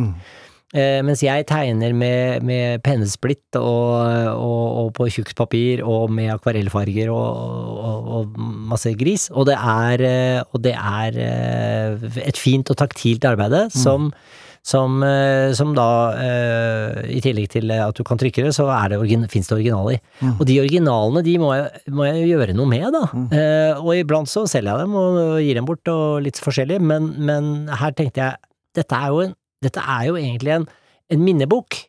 Eh, 0.70 1.00
mens 1.02 1.18
jeg 1.18 1.46
tegner 1.50 1.90
med, 1.98 2.44
med 2.46 2.78
pennesplitt 2.86 3.56
og, 3.58 3.94
og, 4.38 4.66
og 4.84 4.92
på 4.94 5.08
tjukt 5.10 5.34
papir 5.34 5.82
og 5.82 6.12
med 6.14 6.30
akvarellfarger 6.30 7.10
og, 7.10 7.80
og, 8.20 8.36
masse 8.70 8.92
gris. 8.94 9.26
Og 9.34 9.48
det 9.50 9.56
er, 9.58 10.04
eh, 10.06 10.60
det 10.62 10.76
er 10.78 11.18
eh, 11.18 12.20
et 12.22 12.38
fint 12.38 12.70
og 12.70 12.78
taktilt 12.78 13.26
arbeide 13.26 13.64
som, 13.74 14.12
som, 14.62 15.02
eh, 15.02 15.52
som 15.56 15.72
da, 15.74 15.88
eh, 16.20 17.16
i 17.16 17.20
tillegg 17.24 17.48
til 17.54 17.70
at 17.72 17.96
du 17.96 18.04
kan 18.04 18.18
trykke 18.20 18.44
det, 18.44 18.52
så 18.54 18.66
er 18.68 18.92
det 18.92 19.28
finnes 19.32 19.48
det 19.48 19.56
originaler. 19.56 20.00
Og 20.38 20.44
de 20.46 20.58
originalene, 20.60 21.22
de 21.24 21.36
må 21.40 21.54
jeg, 21.56 21.82
må 21.88 22.04
jeg 22.04 22.20
jo 22.20 22.38
gjøre 22.38 22.56
noe 22.56 22.68
med, 22.68 22.88
da. 22.92 23.04
Eh, 23.32 23.80
og 23.80 23.94
iblant 23.96 24.28
så 24.28 24.44
selger 24.46 24.76
jeg 24.76 24.84
dem 24.84 24.96
og 25.00 25.40
gir 25.40 25.54
dem 25.54 25.68
bort 25.68 25.92
og 25.92 26.22
litt 26.26 26.40
forskjellig, 26.40 26.80
men, 26.80 27.14
men 27.18 27.68
her 27.80 27.96
tenkte 27.96 28.20
jeg, 28.20 28.36
dette 28.76 28.94
er 28.96 29.08
jo, 29.08 29.22
en, 29.24 29.32
dette 29.64 29.80
er 29.80 30.10
jo 30.10 30.18
egentlig 30.20 30.52
en, 30.58 30.68
en 31.10 31.24
minnebok. 31.24 31.80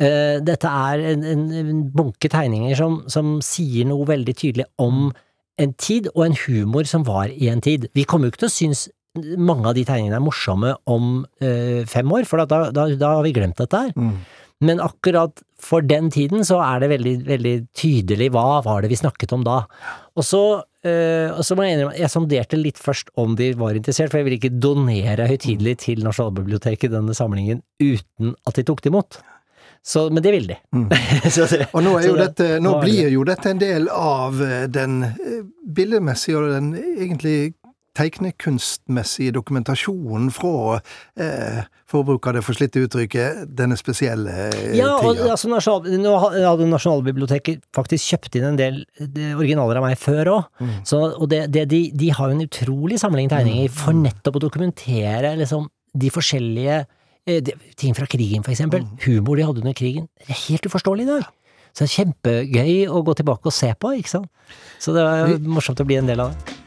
Eh, 0.00 0.38
dette 0.40 0.70
er 0.70 1.02
en, 1.10 1.26
en, 1.26 1.42
en 1.52 1.82
bunke 1.92 2.30
tegninger 2.30 2.78
som, 2.78 3.02
som 3.10 3.40
sier 3.44 3.90
noe 3.90 4.06
veldig 4.08 4.36
tydelig 4.38 4.70
om 4.80 5.10
en 5.60 5.74
tid, 5.76 6.08
og 6.14 6.24
en 6.24 6.38
humor 6.46 6.86
som 6.88 7.02
var 7.04 7.28
i 7.28 7.50
en 7.52 7.60
tid. 7.60 7.90
Vi 7.92 8.06
kommer 8.08 8.28
jo 8.28 8.32
ikke 8.32 8.46
til 8.46 8.52
å 8.52 8.54
synes 8.54 8.86
mange 9.36 9.66
av 9.70 9.74
de 9.74 9.82
tegningene 9.88 10.18
er 10.20 10.22
morsomme 10.24 10.74
om 10.90 11.24
eh, 11.42 11.82
fem 11.90 12.12
år, 12.14 12.26
for 12.30 12.42
da, 12.44 12.60
da, 12.70 12.84
da 12.94 13.14
har 13.16 13.24
vi 13.26 13.32
glemt 13.34 13.58
dette 13.58 13.80
her. 13.88 14.12
Men 14.60 14.76
akkurat 14.84 15.40
for 15.60 15.80
den 15.80 16.10
tiden 16.12 16.44
så 16.44 16.58
er 16.60 16.82
det 16.82 16.90
veldig, 16.92 17.14
veldig 17.26 17.54
tydelig 17.76 18.26
hva 18.34 18.60
var 18.64 18.82
det 18.84 18.90
vi 18.92 18.98
snakket 19.00 19.32
om 19.32 19.42
da. 19.46 19.62
Og 20.20 20.26
så, 20.28 20.42
eh, 20.84 21.32
og 21.32 21.40
så 21.48 21.56
må 21.56 21.64
jeg 21.64 21.78
innrømme, 21.78 21.96
jeg 21.96 22.12
sonderte 22.12 22.60
litt 22.60 22.78
først 22.80 23.08
om 23.20 23.34
de 23.40 23.50
var 23.56 23.72
interessert, 23.78 24.12
for 24.12 24.20
jeg 24.20 24.28
ville 24.28 24.38
ikke 24.40 24.52
donere 24.60 25.26
høytidelig 25.32 25.78
til 25.86 26.04
Nasjonalbiblioteket 26.04 26.92
denne 26.92 27.16
samlingen 27.16 27.62
uten 27.80 28.34
at 28.46 28.60
de 28.60 28.66
tok 28.68 28.84
det 28.84 28.92
imot. 28.92 29.18
Så, 29.80 30.10
men 30.12 30.20
det 30.20 30.34
vil 30.34 30.44
de. 30.50 30.58
Så 31.32 31.46
det- 31.48 31.70
Og 31.72 31.80
nå, 31.86 31.94
er 31.96 32.10
jo 32.10 32.16
det 32.20 32.26
dette, 32.36 32.48
nå 32.60 32.74
blir 32.82 33.08
jo 33.14 33.24
dette 33.24 33.48
en 33.54 33.62
del 33.62 33.88
av 33.88 34.36
eh, 34.44 34.66
den 34.68 35.00
eh, 35.08 35.40
billedmessige 35.72 36.36
og 36.36 36.50
den 36.52 36.74
egentlig 36.76 37.54
tegnekunstmessige 37.98 39.32
dokumentasjonen 39.34 40.30
fra, 40.34 40.80
eh, 41.18 41.62
for 41.90 42.02
å 42.02 42.06
bruke 42.12 42.32
det 42.36 42.42
forslitte 42.46 42.82
uttrykket, 42.84 43.48
denne 43.58 43.76
spesielle 43.78 44.30
eh, 44.50 44.76
Ja, 44.78 44.92
tida? 45.00 45.26
Ja, 45.26 45.34
altså, 45.34 45.80
nå 45.98 46.14
hadde 46.22 46.68
Nasjonalbiblioteket 46.70 47.64
faktisk 47.76 48.12
kjøpt 48.12 48.38
inn 48.38 48.46
en 48.52 48.60
del 48.60 48.80
eh, 49.00 49.34
originaler 49.34 49.80
av 49.80 49.88
meg 49.88 49.98
før 50.00 50.32
òg. 50.36 50.62
Og 50.92 51.26
det, 51.32 51.42
det, 51.54 51.66
de, 51.72 51.82
de 51.96 52.12
har 52.14 52.30
jo 52.30 52.38
en 52.38 52.46
utrolig 52.46 53.00
samling 53.02 53.30
tegninger 53.32 53.68
for 53.74 53.96
nettopp 53.96 54.38
å 54.38 54.44
dokumentere 54.46 55.34
liksom, 55.40 55.66
de 55.98 56.14
forskjellige 56.14 56.78
eh, 57.26 57.42
de, 57.42 57.58
ting 57.80 57.98
fra 57.98 58.08
krigen, 58.10 58.46
for 58.46 58.54
eksempel. 58.54 58.86
Humor 59.08 59.40
de 59.40 59.50
hadde 59.50 59.64
under 59.64 59.76
krigen. 59.76 60.08
Det 60.22 60.30
er 60.36 60.42
helt 60.46 60.70
uforståelig 60.70 61.08
i 61.08 61.12
dag. 61.16 61.28
Så 61.70 61.84
det 61.84 61.90
er 61.90 61.96
kjempegøy 61.98 62.72
å 62.90 63.02
gå 63.06 63.18
tilbake 63.18 63.50
og 63.50 63.54
se 63.54 63.70
på, 63.78 63.94
ikke 63.98 64.16
sant. 64.16 64.56
Så 64.82 64.94
det 64.94 65.06
er 65.06 65.38
morsomt 65.46 65.82
å 65.82 65.86
bli 65.86 66.00
en 66.00 66.10
del 66.10 66.22
av 66.24 66.34
det. 66.34 66.59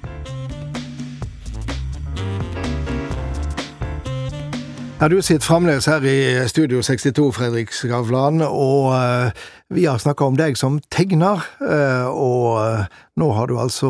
Ja, 5.04 5.10
du 5.12 5.18
sitter 5.20 5.44
fremdeles 5.44 5.84
her 5.92 6.06
i 6.08 6.46
Studio 6.48 6.78
62, 6.80 7.26
Fredrik 7.36 7.74
Skavlan, 7.76 8.40
og 8.40 8.94
eh, 8.96 9.42
vi 9.76 9.84
har 9.84 9.98
snakka 10.00 10.30
om 10.32 10.38
deg 10.40 10.56
som 10.56 10.78
tegner, 10.96 11.44
eh, 11.60 12.06
og 12.08 12.62
eh, 12.62 12.86
nå 13.20 13.28
har 13.36 13.52
du 13.52 13.58
altså 13.60 13.90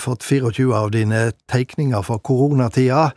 fått 0.00 0.24
24 0.24 0.72
av 0.72 0.88
dine 0.96 1.20
tegninger 1.52 2.00
fra 2.06 2.16
koronatida 2.16 3.10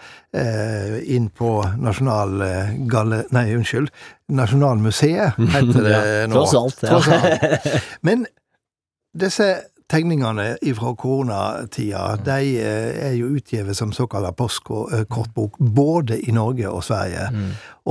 inn 1.08 1.32
på 1.32 1.54
Nasjonalgalle... 1.80 3.24
Nei, 3.32 3.46
unnskyld. 3.56 3.88
Nasjonalmuseet, 4.36 5.40
heter 5.56 5.88
det 5.88 6.04
nå. 6.34 6.36
tross 6.36 6.58
alt, 6.60 6.84
ja. 6.84 6.98
Tross 6.98 7.12
alt. 7.16 7.82
Men 8.04 8.28
disse 9.16 9.54
tegningene 9.92 10.56
fra 10.78 10.94
koronatida, 10.98 12.06
de 12.24 12.56
eh, 12.62 13.04
er 13.10 13.18
jo 13.20 13.34
utgivet 13.36 13.78
som 13.78 13.94
såkalt 13.96 14.36
postkortbok, 14.40 15.60
både 15.60 16.22
i 16.24 16.34
Norge 16.36 16.72
og 16.72 16.84
Sverige. 16.88 17.28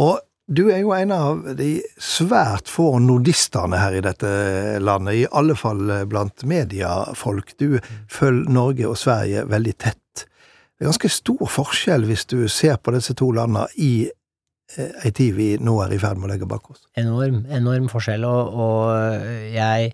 Og 0.01 0.19
du 0.51 0.65
er 0.73 0.81
jo 0.83 0.91
en 0.97 1.13
av 1.15 1.45
de 1.55 1.77
svært 2.03 2.67
få 2.71 2.97
nordistene 2.99 3.79
her 3.79 4.01
i 4.01 4.03
dette 4.03 4.31
landet, 4.83 5.21
i 5.21 5.29
alle 5.31 5.55
fall 5.55 5.93
blant 6.11 6.43
mediefolk. 6.43 7.55
Du 7.61 7.79
følger 8.11 8.51
Norge 8.51 8.89
og 8.91 8.99
Sverige 8.99 9.45
veldig 9.51 9.77
tett. 9.79 10.25
Det 10.81 10.87
er 10.87 10.95
ganske 10.95 11.13
stor 11.13 11.45
forskjell 11.45 12.09
hvis 12.09 12.25
du 12.33 12.39
ser 12.49 12.81
på 12.81 12.95
disse 12.97 13.13
to 13.15 13.27
landene 13.37 13.67
i 13.85 14.09
eh, 14.09 14.93
ei 15.05 15.11
tid 15.13 15.35
vi 15.37 15.49
nå 15.61 15.75
er 15.85 15.93
i 15.93 15.99
ferd 16.01 16.17
med 16.17 16.31
å 16.31 16.33
legge 16.33 16.49
bak 16.49 16.71
oss. 16.73 16.87
Enorm, 16.99 17.43
enorm 17.53 17.91
forskjell, 17.93 18.25
og, 18.25 18.55
og 18.65 19.27
jeg 19.53 19.93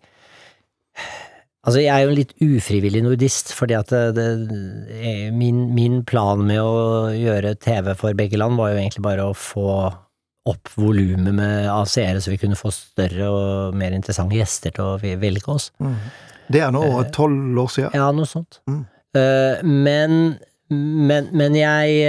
Altså, 1.66 1.80
jeg 1.82 1.90
er 1.90 2.04
jo 2.04 2.12
en 2.12 2.18
litt 2.20 2.34
ufrivillig 2.46 3.00
nordist, 3.02 3.50
fordi 3.56 3.74
at 3.74 3.90
det, 3.90 4.26
det, 4.46 5.32
min, 5.34 5.64
min 5.74 6.02
plan 6.06 6.44
med 6.46 6.62
å 6.62 7.10
gjøre 7.10 7.56
TV 7.58 7.90
for 7.98 8.14
begge 8.18 8.38
land 8.38 8.54
var 8.60 8.70
jo 8.70 8.78
egentlig 8.78 9.02
bare 9.02 9.24
å 9.26 9.34
få 9.34 9.70
opp 10.46 10.70
volumet 10.78 11.34
med 11.34 11.66
av 11.66 11.88
seere, 11.90 12.20
så 12.22 12.30
vi 12.30 12.38
kunne 12.38 12.58
få 12.58 12.70
større 12.70 13.30
og 13.34 13.78
mer 13.78 13.96
interessante 13.96 14.38
gjester 14.38 14.76
til 14.76 14.92
å 14.92 15.16
velge 15.18 15.50
oss. 15.50 15.72
Mm. 15.82 15.96
Det 16.54 16.62
er 16.62 16.70
nå 16.70 16.84
tolv 17.14 17.58
år 17.64 17.72
siden. 17.74 17.96
Ja, 17.98 18.12
noe 18.14 18.30
sånt. 18.30 18.60
Mm. 18.70 18.84
Men, 19.66 20.14
men, 20.70 21.32
men 21.34 21.56
jeg 21.58 22.06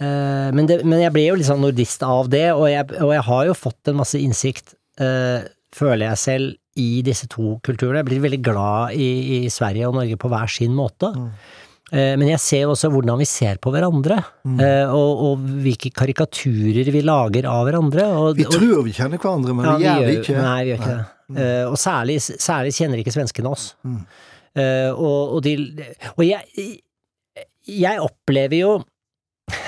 men, 0.00 0.64
det, 0.70 0.80
men, 0.86 0.96
jeg 1.02 1.12
ble 1.12 1.26
jo 1.26 1.36
litt 1.36 1.50
sånn 1.50 1.60
nordist 1.60 2.04
av 2.08 2.32
det, 2.32 2.46
og 2.54 2.70
jeg, 2.72 2.88
og 3.02 3.12
jeg 3.12 3.26
har 3.28 3.46
jo 3.50 3.58
fått 3.58 3.92
en 3.92 4.00
masse 4.00 4.16
innsikt, 4.16 4.72
føler 4.96 6.06
jeg 6.06 6.22
selv, 6.24 6.56
i 6.80 7.02
disse 7.04 7.28
to 7.30 7.58
kulturene. 7.64 8.00
Jeg 8.00 8.08
blir 8.08 8.22
veldig 8.24 8.40
glad 8.44 8.96
i, 8.96 9.10
i 9.42 9.50
Sverige 9.52 9.90
og 9.90 9.98
Norge 9.98 10.16
på 10.20 10.30
hver 10.32 10.50
sin 10.52 10.72
måte. 10.76 11.10
Mm. 11.12 11.28
Eh, 11.92 12.14
men 12.16 12.30
jeg 12.30 12.40
ser 12.40 12.70
også 12.72 12.88
hvordan 12.92 13.20
vi 13.20 13.26
ser 13.28 13.58
på 13.60 13.72
hverandre, 13.74 14.16
mm. 14.48 14.60
Eh, 14.64 14.92
og, 14.96 15.24
og, 15.26 15.42
hvilke 15.64 15.90
karikaturer 15.92 16.88
vi 16.94 17.02
lager 17.04 17.48
av 17.50 17.66
hverandre. 17.68 18.06
Og, 18.16 18.38
vi 18.38 18.46
tror 18.48 18.80
vi 18.86 18.94
kjenner 18.96 19.20
hverandre, 19.20 19.56
men 19.58 19.68
ja, 19.68 19.74
vi 19.76 19.88
gjør 19.88 20.06
det 20.08 20.14
ikke. 20.22 20.36
Nei, 20.38 20.60
vi 20.62 20.72
gjør 20.72 20.80
ikke 20.80 20.94
det. 20.94 21.02
Mm. 21.32 21.40
Eh, 21.42 21.64
og 21.68 21.76
særlig, 21.80 22.16
særlig, 22.22 22.72
kjenner 22.78 23.02
ikke 23.02 23.12
svenskene 23.14 23.52
oss. 23.52 23.72
Mm. 23.84 24.00
Og, 24.52 25.20
og, 25.36 25.38
de, 25.46 25.52
og 26.12 26.26
jeg, 26.26 26.64
jeg 27.64 28.00
opplever 28.04 28.58
jo 28.58 28.72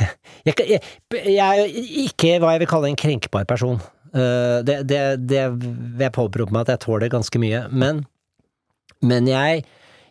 jeg, 0.45 0.53
jeg, 0.61 0.81
jeg, 1.25 1.39
er 1.41 1.79
ikke 2.05 2.35
hva 2.43 2.53
jeg 2.53 2.63
vil 2.65 2.69
kalle 2.69 2.91
en 2.93 2.99
krenkbar 3.01 3.47
person. 3.49 3.81
Uh, 4.15 4.63
det, 4.67 4.85
det, 4.87 5.01
det 5.27 5.45
vil 5.59 6.05
jeg 6.07 6.15
påberope 6.15 6.55
meg 6.55 6.67
at 6.67 6.77
jeg 6.77 6.85
tåler 6.87 7.11
ganske 7.11 7.41
mye, 7.43 7.65
men, 7.75 8.05
men 9.03 9.27
jeg, 9.27 9.65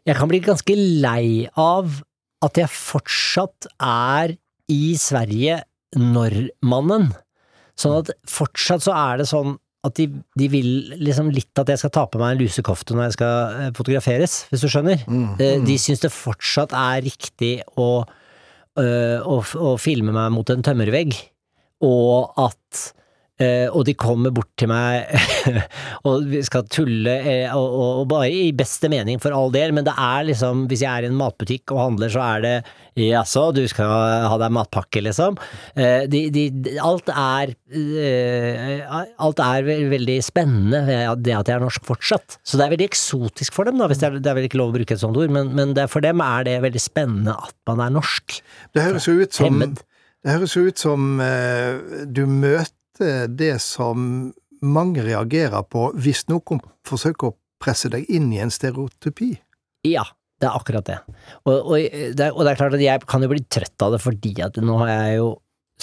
jeg 0.04 0.18
kan 0.20 0.32
bli 0.32 0.42
ganske 0.44 0.76
lei 0.78 1.48
av 1.56 2.02
at 2.44 2.60
jeg 2.60 2.72
fortsatt 2.72 3.70
er 3.80 4.36
i 4.72 4.96
Sverige 5.00 5.62
når-mannen. 5.96 7.12
Sånn 7.80 8.02
at 8.02 8.12
fortsatt 8.30 8.84
så 8.86 8.96
er 8.96 9.22
det 9.22 9.30
sånn 9.30 9.56
at 9.84 9.98
de, 10.00 10.06
de, 10.40 10.48
vil 10.48 10.70
liksom 11.04 11.30
litt 11.34 11.60
at 11.60 11.68
jeg 11.74 11.82
skal 11.82 11.92
ta 11.92 12.04
på 12.08 12.20
meg 12.22 12.36
en 12.36 12.44
lusekofte 12.44 12.96
når 12.96 13.10
jeg 13.10 13.16
skal 13.18 13.58
eh, 13.60 13.72
fotograferes, 13.76 14.36
hvis 14.52 14.64
du 14.64 14.70
skjønner. 14.72 15.02
Mm, 15.08 15.26
eh, 15.36 15.56
mm. 15.60 15.66
De 15.68 15.76
syns 15.82 16.04
det 16.04 16.14
fortsatt 16.16 16.76
er 16.78 17.04
riktig 17.04 17.58
å, 17.76 17.90
å, 18.04 18.86
å, 18.86 19.38
å 19.44 19.74
filme 19.82 20.16
meg 20.16 20.32
mot 20.36 20.54
en 20.54 20.64
tømmervegg, 20.64 21.18
og 21.84 22.32
at 22.46 22.86
Uh, 23.42 23.66
og 23.74 23.82
de 23.88 23.96
kommer 23.98 24.30
bort 24.30 24.52
til 24.62 24.70
meg 24.70 25.10
og 26.08 26.28
vi 26.30 26.38
skal 26.46 26.68
tulle, 26.70 27.16
eh, 27.18 27.48
og, 27.50 27.64
og, 27.66 27.88
og, 28.04 28.04
bare 28.12 28.28
i 28.30 28.52
beste 28.54 28.86
mening 28.94 29.18
for 29.24 29.34
all 29.34 29.50
del, 29.50 29.72
men 29.74 29.88
det 29.88 29.96
er 29.98 30.28
liksom, 30.28 30.68
hvis 30.70 30.84
jeg 30.84 30.92
er 30.92 31.08
i 31.08 31.10
en 31.10 31.18
matbutikk 31.18 31.74
og 31.74 31.80
handler, 31.82 32.12
så 32.14 32.22
er 32.28 32.44
det 32.44 32.54
jaså, 33.02 33.48
du 33.58 33.64
skal 33.72 33.90
ha 34.30 34.38
deg 34.38 34.54
matpakke, 34.54 35.02
liksom. 35.08 35.40
Eh, 35.74 36.06
de, 36.12 36.22
de, 36.36 36.44
alt 36.78 37.10
er 37.10 37.56
Alt 39.18 39.42
er 39.42 39.66
veldig 39.90 40.20
spennende 40.22 40.84
det 40.86 41.34
at 41.34 41.50
jeg 41.50 41.56
er 41.56 41.64
norsk 41.64 41.88
fortsatt. 41.88 42.38
Så 42.46 42.60
det 42.60 42.68
er 42.68 42.74
veldig 42.76 42.86
eksotisk 42.86 43.56
for 43.56 43.66
dem, 43.66 43.82
da, 43.82 43.88
hvis 43.90 44.04
det 44.04 44.12
er, 44.12 44.20
det 44.22 44.30
er 44.30 44.38
vel 44.38 44.46
ikke 44.46 44.62
lov 44.62 44.76
å 44.76 44.78
bruke 44.78 44.94
et 44.94 45.02
sånt 45.02 45.18
ord, 45.18 45.34
men, 45.34 45.50
men 45.58 45.74
det, 45.74 45.88
for 45.90 46.06
dem 46.06 46.22
er 46.22 46.46
det 46.46 46.60
veldig 46.68 46.84
spennende 46.86 47.34
at 47.34 47.58
man 47.72 47.82
er 47.82 47.98
norsk. 47.98 48.38
Det 48.78 48.86
høres 48.86 49.10
jo 49.10 49.18
ut 49.18 49.42
som, 49.42 49.60
ut 49.66 50.86
som 50.86 51.12
du 52.14 52.24
møter 52.30 52.78
det 53.00 53.56
som 53.64 54.34
mange 54.64 55.04
reagerer 55.04 55.66
på 55.68 55.90
hvis 56.00 56.26
noen 56.32 56.62
forsøker 56.88 57.32
å 57.32 57.38
presse 57.64 57.92
deg 57.92 58.08
inn 58.12 58.32
i 58.36 58.42
en 58.44 58.52
stereotypi. 58.54 59.34
Ja, 59.88 60.06
det 60.40 60.50
er 60.50 60.58
akkurat 60.60 60.88
det. 60.88 61.00
Og, 61.48 61.54
og, 61.54 61.78
det, 61.80 62.32
og, 62.32 62.44
det, 62.44 62.54
er 62.54 62.60
klart 62.60 62.76
at 62.78 62.84
jeg 62.84 63.06
kan 63.10 63.24
jo 63.24 63.32
bli 63.32 63.44
trøtt 63.52 63.86
av 63.86 63.96
det, 63.96 64.02
fordi 64.04 64.34
at 64.44 64.60
nå 64.60 64.80
har 64.84 64.92
jeg 64.92 65.22
jo 65.22 65.30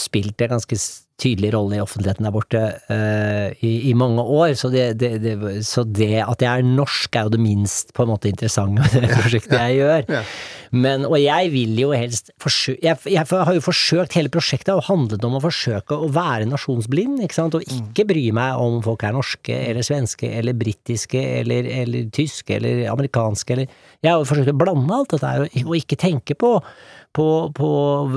spilt 0.01 0.43
en 0.45 0.55
ganske 0.55 0.77
tydelig 1.21 1.51
rolle 1.53 1.77
i 1.77 1.83
offentligheten 1.83 2.25
der 2.25 2.33
borte 2.33 2.61
uh, 2.89 3.49
i, 3.61 3.73
i, 3.91 3.95
mange 3.99 4.23
år, 4.23 4.55
så 4.57 4.71
det, 4.73 4.95
det, 5.03 5.35
så 5.67 5.85
det, 5.85 6.23
at 6.23 6.41
jeg 6.41 6.49
er 6.49 6.65
norsk 6.65 7.17
er 7.17 7.27
jo 7.27 7.35
det 7.35 7.43
minst 7.43 7.93
på 7.97 8.07
en 8.07 8.13
måte 8.15 8.31
interessante 8.31 8.81
med 8.81 8.95
det 9.05 9.11
prosjektet 9.13 9.59
jeg 9.59 9.81
gjør. 9.83 10.07
Ja. 10.09 10.23
Men, 10.71 11.03
og 11.09 11.17
jeg 11.19 11.51
vil 11.51 11.79
jo 11.81 11.91
helst 11.91 12.31
forsøke 12.41 12.79
jeg, 12.85 12.99
jeg, 13.11 13.27
har 13.27 13.55
jo 13.57 13.63
forsøkt, 13.65 14.15
hele 14.15 14.31
prosjektet 14.31 14.71
har 14.71 14.87
handlet 14.87 15.25
om 15.27 15.35
å 15.39 15.43
forsøke 15.43 15.97
å 15.99 16.11
være 16.15 16.47
nasjonsblind, 16.51 17.19
ikke 17.25 17.39
sant, 17.41 17.57
og 17.59 17.67
ikke 17.67 18.07
bry 18.13 18.29
meg 18.37 18.61
om 18.63 18.79
folk 18.85 19.03
er 19.07 19.17
norske 19.17 19.57
eller 19.57 19.87
svenske 19.87 20.31
eller 20.39 20.55
britiske 20.59 21.21
eller, 21.41 21.67
eller 21.83 22.07
tyske 22.15 22.55
eller 22.61 22.85
amerikanske 22.93 23.57
eller 23.57 23.77
Jeg 24.01 24.13
har 24.13 24.23
jo 24.23 24.31
forsøkt 24.31 24.55
å 24.55 24.61
blande 24.63 24.95
alt 24.95 25.15
dette 25.17 25.35
her, 25.35 25.47
og 25.67 25.77
ikke 25.77 25.99
tenke 26.01 26.39
på 26.39 26.55
på, 27.17 27.27
på, 27.51 27.69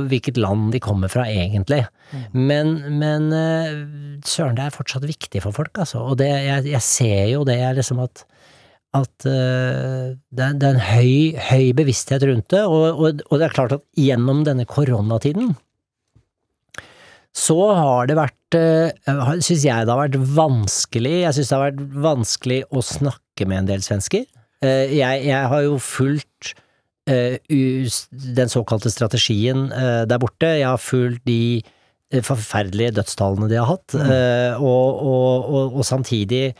hvilket 0.10 0.38
land 0.38 0.68
de 0.74 0.82
kommer 0.84 1.10
fra, 1.10 1.24
egentlig. 1.26 1.80
Mm. 2.12 2.26
Men, 2.50 2.74
men 3.00 3.24
eh, 3.34 3.72
søren, 4.22 4.54
det 4.58 4.68
er 4.68 4.76
fortsatt 4.76 5.08
viktig 5.10 5.42
for 5.42 5.56
folk, 5.56 5.74
altså. 5.82 6.04
Og 6.12 6.20
det, 6.22 6.30
jeg, 6.30 6.68
jeg 6.76 6.86
ser 6.86 7.24
jo 7.32 7.42
det, 7.48 7.58
jeg 7.58 7.80
liksom 7.80 8.04
at 8.04 8.22
at 8.94 9.26
uh, 9.26 10.14
det, 10.14 10.46
er, 10.46 10.58
det, 10.62 10.68
er 10.68 10.76
en 10.76 10.84
høy, 10.86 11.14
høy, 11.50 11.68
bevissthet 11.78 12.26
rundt 12.30 12.50
det, 12.54 12.62
og, 12.70 12.86
og, 12.94 13.22
og, 13.30 13.38
det 13.40 13.48
er 13.48 13.56
klart 13.56 13.78
at 13.80 13.86
gjennom 13.98 14.44
denne 14.48 14.68
koronatiden 14.70 15.56
så 17.34 17.58
har 17.74 18.10
det 18.12 18.18
vært, 18.20 18.58
uh, 18.60 19.32
syns 19.42 19.64
jeg 19.66 19.88
det 19.88 19.90
har 19.90 20.04
vært 20.04 20.20
vanskelig, 20.36 21.16
jeg 21.24 21.38
syns 21.40 21.50
det 21.50 21.58
har 21.58 21.64
vært 21.72 21.96
vanskelig 22.06 22.60
å 22.70 22.84
snakke 22.86 23.48
med 23.50 23.64
en 23.64 23.70
del 23.72 23.86
svensker. 23.86 24.28
Uh, 24.62 24.86
jeg, 24.94 25.24
jeg, 25.26 25.40
har 25.54 25.66
jo 25.66 25.80
fulgt 25.82 26.54
den 27.04 28.48
såkalte 28.48 28.88
strategien 28.88 29.66
der 30.08 30.20
borte, 30.24 30.48
jeg 30.56 30.70
har 30.70 30.80
fulgt 30.80 31.26
de 31.28 31.60
forferdelige 32.24 32.94
dødstallene 32.96 33.50
de 33.52 33.58
har 33.60 33.68
hatt, 33.68 33.92
mm. 33.92 34.62
og, 34.64 35.02
og, 35.04 35.76
og 35.82 35.84
samtidig 35.84 36.54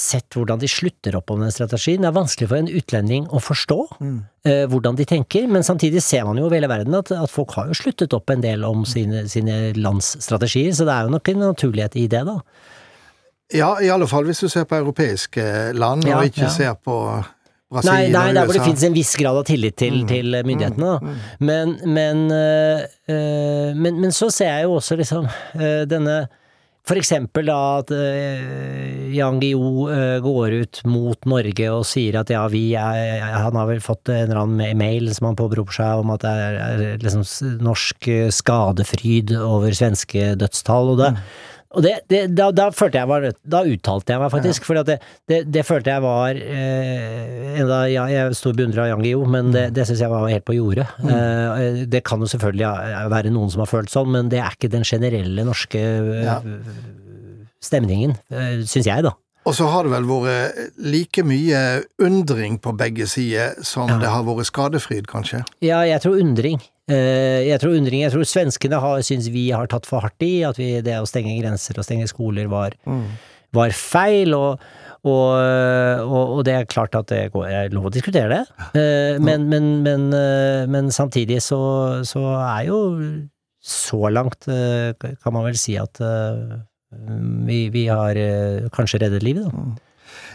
sett 0.00 0.36
hvordan 0.36 0.60
de 0.62 0.68
slutter 0.70 1.16
opp 1.18 1.30
om 1.32 1.42
den 1.44 1.52
strategien. 1.54 2.02
Det 2.02 2.08
er 2.08 2.16
vanskelig 2.16 2.48
for 2.50 2.60
en 2.60 2.70
utlending 2.80 3.26
å 3.28 3.40
forstå 3.42 3.78
mm. 4.00 4.18
uh, 4.48 4.64
hvordan 4.72 4.98
de 4.98 5.06
tenker, 5.08 5.48
men 5.50 5.66
samtidig 5.66 6.02
ser 6.04 6.24
man 6.28 6.40
jo 6.40 6.46
over 6.48 6.56
hele 6.58 6.70
verden 6.70 6.96
at, 6.98 7.12
at, 7.14 7.30
folk 7.32 7.54
har 7.58 7.70
jo 7.70 7.76
sluttet 7.78 8.16
opp 8.16 8.32
en 8.32 8.44
del 8.44 8.64
om 8.66 8.86
sine, 8.88 9.26
sine 9.30 9.74
landsstrategier, 9.76 10.72
så 10.76 10.88
det 10.88 10.94
er 10.96 11.08
jo 11.08 11.16
nok 11.16 11.32
en 11.32 11.44
naturlighet 11.50 11.98
i 12.00 12.06
det, 12.10 12.24
da. 12.28 12.38
Ja, 13.50 13.74
i 13.82 13.90
alle 13.90 14.06
fall 14.06 14.28
hvis 14.28 14.44
du 14.44 14.48
ser 14.50 14.66
på 14.70 14.78
europeiske 14.78 15.44
land, 15.76 16.06
ja, 16.06 16.20
og 16.20 16.30
ikke 16.30 16.46
ja. 16.46 16.54
ser 16.54 16.74
på 16.78 16.96
Brasil 17.70 17.90
nei, 17.90 18.10
nei, 18.10 18.26
der 18.34 18.46
hvor 18.46 18.56
det 18.56 18.64
finnes 18.64 18.82
en 18.86 18.94
viss 18.96 19.12
grad 19.18 19.36
av 19.38 19.46
tillit 19.46 19.76
til, 19.78 20.00
mm. 20.02 20.08
til 20.10 20.36
myndighetene. 20.46 20.90
da. 20.90 20.98
Mm. 21.02 21.18
Men, 21.46 21.74
men, 21.86 22.22
øh, 22.34 23.74
men, 23.78 24.00
men, 24.02 24.14
så 24.14 24.30
ser 24.34 24.50
jeg 24.56 24.66
jo 24.66 24.78
også 24.80 24.98
liksom 24.98 25.28
denne 25.90 26.24
for 26.88 26.98
eksempel 26.98 27.50
da 27.50 27.58
at 27.80 27.92
uh, 27.92 29.10
Yang 29.12 29.40
Guillou 29.44 29.88
uh, 29.90 30.16
går 30.24 30.56
ut 30.62 30.80
mot 30.88 31.28
Norge 31.28 31.68
og 31.70 31.84
sier 31.88 32.20
at 32.20 32.32
ja, 32.32 32.46
vi 32.50 32.72
er 32.78 33.20
Han 33.44 33.58
har 33.58 33.68
vel 33.68 33.82
fått 33.84 34.10
en 34.10 34.30
eller 34.30 34.42
annen 34.42 34.78
mail 34.80 35.10
som 35.14 35.30
han 35.30 35.38
påberoper 35.38 35.76
seg 35.80 36.02
om 36.02 36.14
at 36.14 36.24
det 36.24 36.32
er, 36.32 36.58
er 36.64 37.04
liksom 37.04 37.24
norsk 37.62 38.10
skadefryd 38.34 39.34
over 39.38 39.76
svenske 39.76 40.34
dødstall, 40.40 40.94
og 40.94 41.02
det, 41.02 41.14
mm. 41.16 41.24
Og 41.70 41.84
det, 41.84 41.92
det, 42.10 42.24
da, 42.34 42.48
da, 42.50 42.66
følte 42.74 42.98
jeg 42.98 43.06
var, 43.06 43.24
da 43.46 43.60
uttalte 43.62 44.10
jeg 44.10 44.18
meg 44.18 44.32
faktisk, 44.32 44.64
ja. 44.64 44.66
for 44.66 44.88
det, 44.88 44.96
det, 45.54 45.62
følte 45.66 45.92
jeg 45.92 46.02
var 46.02 46.34
eh, 46.34 47.60
enda, 47.62 47.84
ja, 47.86 48.08
Jeg 48.10 48.24
er 48.26 48.34
stor 48.34 48.56
beundrer 48.58 48.82
av 48.82 48.90
Yang 48.90 49.04
Guillou, 49.04 49.28
men 49.30 49.52
det, 49.54 49.68
mm. 49.68 49.76
det 49.78 49.84
syns 49.86 50.02
jeg 50.02 50.10
var 50.10 50.26
helt 50.26 50.46
på 50.48 50.56
jordet. 50.56 50.88
Mm. 50.98 51.12
Eh, 51.14 51.80
det 51.92 52.02
kan 52.08 52.18
jo 52.18 52.30
selvfølgelig 52.32 53.06
være 53.14 53.30
noen 53.30 53.54
som 53.54 53.62
har 53.62 53.70
følt 53.70 53.92
sånn, 53.92 54.10
men 54.16 54.32
det 54.32 54.42
er 54.42 54.58
ikke 54.58 54.72
den 54.72 54.86
generelle 54.88 55.46
norske 55.46 55.84
ja. 56.26 56.40
stemningen, 57.62 58.18
eh, 58.34 58.64
syns 58.66 58.90
jeg, 58.90 59.06
da. 59.06 59.14
Og 59.48 59.54
så 59.56 59.70
har 59.70 59.86
det 59.86 59.94
vel 59.94 60.10
vært 60.10 60.82
like 60.84 61.22
mye 61.24 61.60
undring 62.02 62.58
på 62.60 62.74
begge 62.76 63.06
sider 63.08 63.54
som 63.64 63.88
ja. 63.88 64.02
det 64.02 64.10
har 64.10 64.26
vært 64.26 64.50
skadefryd, 64.50 65.06
kanskje? 65.08 65.44
Ja, 65.64 65.80
jeg 65.86 66.02
tror 66.02 66.18
undring. 66.18 66.58
Eh, 66.90 67.46
jeg 67.46 67.62
tror 67.62 67.76
undring, 67.78 68.04
jeg 68.04 68.14
tror 68.14 68.28
svenskene 68.28 68.82
har, 68.82 69.00
syns 69.06 69.30
vi 69.32 69.48
har 69.54 69.70
tatt 69.70 69.88
for 69.88 70.02
hardt 70.04 70.26
i, 70.26 70.40
at 70.46 70.58
vi, 70.60 70.72
det 70.84 70.98
å 70.98 71.08
stenge 71.08 71.36
grenser 71.38 71.78
og 71.78 71.86
stenge 71.86 72.08
skoler 72.10 72.50
var, 72.50 72.76
mm. 72.88 73.08
var 73.56 73.76
feil. 73.76 74.36
og 74.36 74.70
og, 75.00 75.32
og, 75.32 76.32
og, 76.36 76.40
det 76.44 76.52
er 76.52 76.66
klart 76.68 76.92
at 76.92 77.06
det 77.08 77.30
går, 77.32 77.46
er 77.48 77.70
lov 77.72 77.86
å 77.88 77.92
diskutere 77.94 78.28
det, 78.28 78.40
uh, 78.74 79.14
men, 79.16 79.46
men, 79.48 79.68
men, 79.80 80.02
uh, 80.12 80.66
men, 80.68 80.90
samtidig 80.92 81.38
så, 81.40 81.60
så, 82.04 82.20
er 82.36 82.66
jo 82.66 82.80
så 83.64 84.10
langt, 84.12 84.44
kan 84.44 85.32
man 85.32 85.46
vel 85.46 85.56
si 85.56 85.78
at 85.80 85.96
vi, 87.48 87.62
vi, 87.72 87.86
har 87.88 88.20
kanskje 88.76 89.00
reddet 89.06 89.24
livet, 89.24 89.48
da. 89.48 89.89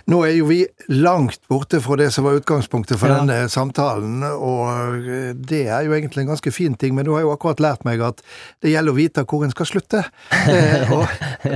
Mm. 0.08 0.12
Nå 0.14 0.20
er 0.28 0.34
jo 0.38 0.46
vi 0.46 0.68
langt 0.90 1.40
borte 1.50 1.80
fra 1.82 1.96
det 1.98 2.12
som 2.14 2.24
var 2.28 2.34
utgangspunktet 2.38 3.00
for 3.02 3.08
Ja. 3.10 3.16
denne 3.24 3.50
samtalen, 3.50 4.22
og 4.24 4.96
eh, 5.02 5.34
det 5.34 5.64
er 5.68 5.82
jo 5.88 5.94
egentlig 5.98 6.22
en 6.22 6.28
ganske 6.36 6.52
fin 6.54 6.76
ting, 6.78 6.94
men 6.96 7.06
du 7.06 7.12
har 7.16 7.22
jo 7.26 7.32
akkurat 7.34 7.60
lært 7.60 7.82
meg 7.86 8.02
at 8.06 8.22
det 8.62 8.70
gjelder 8.76 8.92
å 8.94 8.96
vite 9.00 9.24
hvor 9.26 9.42
en 9.44 9.50
skal 9.52 9.66
slutte. 9.66 10.04
Eh, 10.32 10.92
og, 10.94 11.08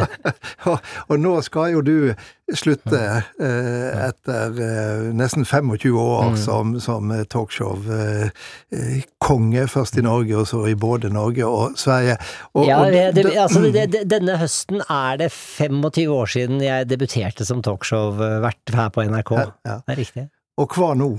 og, 0.74 0.80
og 1.10 1.20
nå 1.22 1.36
skal 1.46 1.72
jo 1.76 1.82
du 1.86 2.14
slutte 2.58 2.98
eh, 3.38 4.08
etter 4.08 4.58
eh, 4.58 5.14
nesten 5.14 5.46
25 5.46 5.94
år 6.02 6.32
Mm. 6.34 6.38
som, 6.42 6.80
som 6.82 7.12
talkshow-konge, 7.30 8.34
først 9.70 9.98
i 9.98 10.02
Norge 10.06 10.36
og 10.42 10.48
så 10.50 10.64
i 10.70 10.74
både 10.76 11.10
Norge 11.14 11.46
og 11.46 11.78
Sverige. 11.80 12.16
Og, 12.58 12.66
Ja, 12.68 12.80
det, 13.14 13.26
altså, 13.38 13.62
det, 13.72 13.86
det, 13.94 14.02
denne 14.10 14.38
høsten 14.42 14.82
er 14.90 15.18
det 15.22 15.30
25 15.32 16.10
år 16.14 16.26
siden 16.34 16.62
jeg 16.64 16.88
debuterte 16.90 17.46
som 17.46 17.62
talkshow-vert 18.40 18.76
her 18.76 18.90
på 18.96 19.04
NRK. 19.10 19.32
Ja. 19.66 19.76
Det 19.86 19.94
er 19.96 20.00
riktig. 20.00 20.30
og 20.60 20.68
hva 20.76 20.94
nå? 20.98 21.10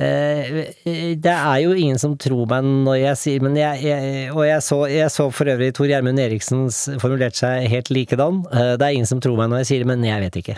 Eh, 0.00 0.72
det 1.20 1.26
er 1.34 1.58
jo 1.60 1.74
ingen 1.76 1.98
som 2.00 2.14
tror 2.16 2.46
meg 2.48 2.64
når 2.64 2.94
jeg 3.02 3.16
sier 3.20 3.42
Men 3.44 3.52
jeg, 3.58 3.82
jeg 3.84 4.30
Og 4.32 4.46
jeg 4.46 4.62
så, 4.64 4.78
jeg 4.88 5.10
så 5.12 5.26
for 5.30 5.44
øvrig 5.52 5.74
Tor 5.76 5.90
Gjermund 5.90 6.18
Eriksen 6.22 6.70
formulert 7.02 7.36
seg 7.36 7.66
helt 7.68 7.90
likedan. 7.92 8.38
Eh, 8.48 8.76
det 8.80 8.86
er 8.86 8.96
ingen 8.96 9.06
som 9.10 9.20
tror 9.20 9.36
meg 9.36 9.50
når 9.52 9.60
jeg 9.60 9.68
sier 9.74 9.82
det, 9.84 9.90
men 9.92 10.06
jeg 10.08 10.22
vet 10.24 10.38
ikke. 10.40 10.56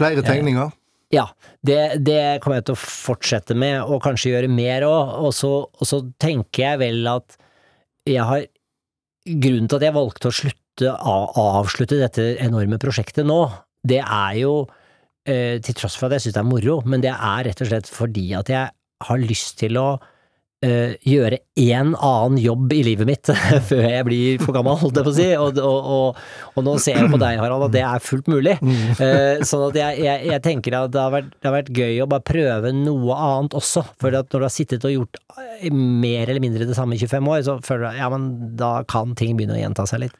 Flere 0.00 0.24
tegninger? 0.26 0.72
Ja, 1.12 1.26
det, 1.62 1.78
det 2.02 2.40
kommer 2.42 2.58
jeg 2.58 2.64
til 2.70 2.74
å 2.74 2.80
fortsette 2.80 3.54
med, 3.54 3.82
og 3.84 4.00
kanskje 4.02 4.32
gjøre 4.32 4.48
mer 4.50 4.86
òg. 4.88 5.10
Og, 5.28 5.32
så- 5.36 5.68
og 5.68 5.84
så 5.86 6.00
tenker 6.18 6.62
jeg 6.64 6.78
vel 6.80 7.06
at 7.12 7.36
jeg 8.08 8.24
har 8.24 8.46
Grunnen 9.22 9.68
til 9.70 9.76
at 9.78 9.84
jeg 9.86 9.94
valgte 9.94 10.26
å 10.26 10.34
slutte, 10.34 10.88
avslutte 10.98 11.94
dette 12.00 12.24
enorme 12.42 12.74
prosjektet 12.82 13.22
nå, 13.28 13.36
det 13.88 14.00
er 14.02 14.38
jo 14.42 14.54
eh, 15.28 15.58
til 15.64 15.76
tross 15.78 15.98
for 15.98 16.08
at 16.08 16.18
jeg 16.18 16.28
syns 16.28 16.38
det 16.38 16.44
er 16.44 16.48
moro, 16.48 16.80
men 16.86 17.04
det 17.04 17.12
er 17.12 17.48
rett 17.48 17.64
og 17.64 17.70
slett 17.70 17.90
fordi 17.90 18.30
at 18.38 18.52
jeg 18.52 18.72
har 19.02 19.22
lyst 19.22 19.56
til 19.58 19.78
å 19.80 19.86
eh, 20.62 20.94
gjøre 21.06 21.40
en 21.64 21.92
annen 21.96 22.38
jobb 22.40 22.72
i 22.76 22.82
livet 22.86 23.08
mitt 23.08 23.30
før 23.70 23.82
jeg 23.82 24.06
blir 24.06 24.42
for 24.42 24.54
gammel, 24.56 24.78
holdt 24.78 25.00
jeg 25.00 25.06
på 25.08 25.12
å 25.12 25.16
si. 25.16 25.28
Og, 25.34 25.58
og, 25.58 25.90
og, 25.96 26.20
og 26.54 26.66
nå 26.66 26.76
ser 26.82 27.00
jeg 27.00 27.10
på 27.12 27.20
deg, 27.22 27.40
Harald, 27.42 27.66
at 27.68 27.74
det 27.74 27.82
er 27.86 28.06
fullt 28.06 28.30
mulig. 28.32 28.54
Eh, 28.62 29.42
sånn 29.48 29.66
at 29.70 29.80
jeg, 29.80 29.98
jeg, 30.06 30.28
jeg 30.30 30.44
tenker 30.46 30.78
at 30.78 30.94
det 30.94 31.02
har, 31.02 31.14
vært, 31.16 31.34
det 31.34 31.50
har 31.50 31.58
vært 31.58 31.74
gøy 31.82 31.98
å 32.04 32.08
bare 32.14 32.26
prøve 32.32 32.74
noe 32.76 33.18
annet 33.18 33.58
også. 33.58 33.84
For 34.02 34.14
at 34.14 34.30
når 34.30 34.44
du 34.44 34.48
har 34.48 34.54
sittet 34.54 34.88
og 34.88 34.96
gjort 34.96 35.20
mer 35.72 36.30
eller 36.30 36.42
mindre 36.42 36.68
det 36.68 36.78
samme 36.78 36.96
i 36.96 37.02
25 37.02 37.34
år, 37.34 37.44
så 37.48 37.58
føler 37.66 37.90
du 37.90 38.00
ja, 38.02 38.08
men 38.12 38.30
da 38.58 38.74
kan 38.88 39.16
ting 39.18 39.36
begynne 39.38 39.58
å 39.58 39.62
gjenta 39.62 39.88
seg 39.90 40.06
litt. 40.06 40.18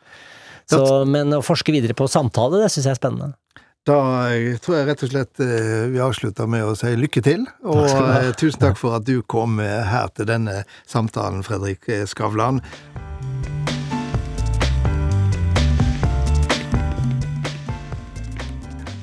Så, 0.71 1.03
men 1.11 1.35
å 1.35 1.43
forske 1.45 1.73
videre 1.75 1.95
på 1.99 2.07
samtale, 2.09 2.63
det 2.63 2.71
syns 2.73 2.87
jeg 2.87 2.95
er 2.95 3.01
spennende. 3.01 3.33
Da 3.83 4.31
eh, 4.31 4.61
tror 4.63 4.77
jeg 4.77 4.87
rett 4.87 5.01
og 5.03 5.11
slett 5.11 5.41
eh, 5.43 5.89
vi 5.91 5.99
avslutter 5.99 6.47
med 6.47 6.63
å 6.63 6.75
si 6.79 6.93
lykke 6.95 7.23
til. 7.27 7.49
Og 7.67 7.89
ha. 7.91 8.21
eh, 8.21 8.29
tusen 8.39 8.63
takk 8.63 8.79
for 8.79 8.95
at 9.01 9.09
du 9.09 9.25
kom 9.27 9.59
her 9.59 10.13
til 10.15 10.29
denne 10.31 10.61
samtalen, 10.87 11.43
Fredrik 11.43 11.91
Skavlan. 12.07 12.63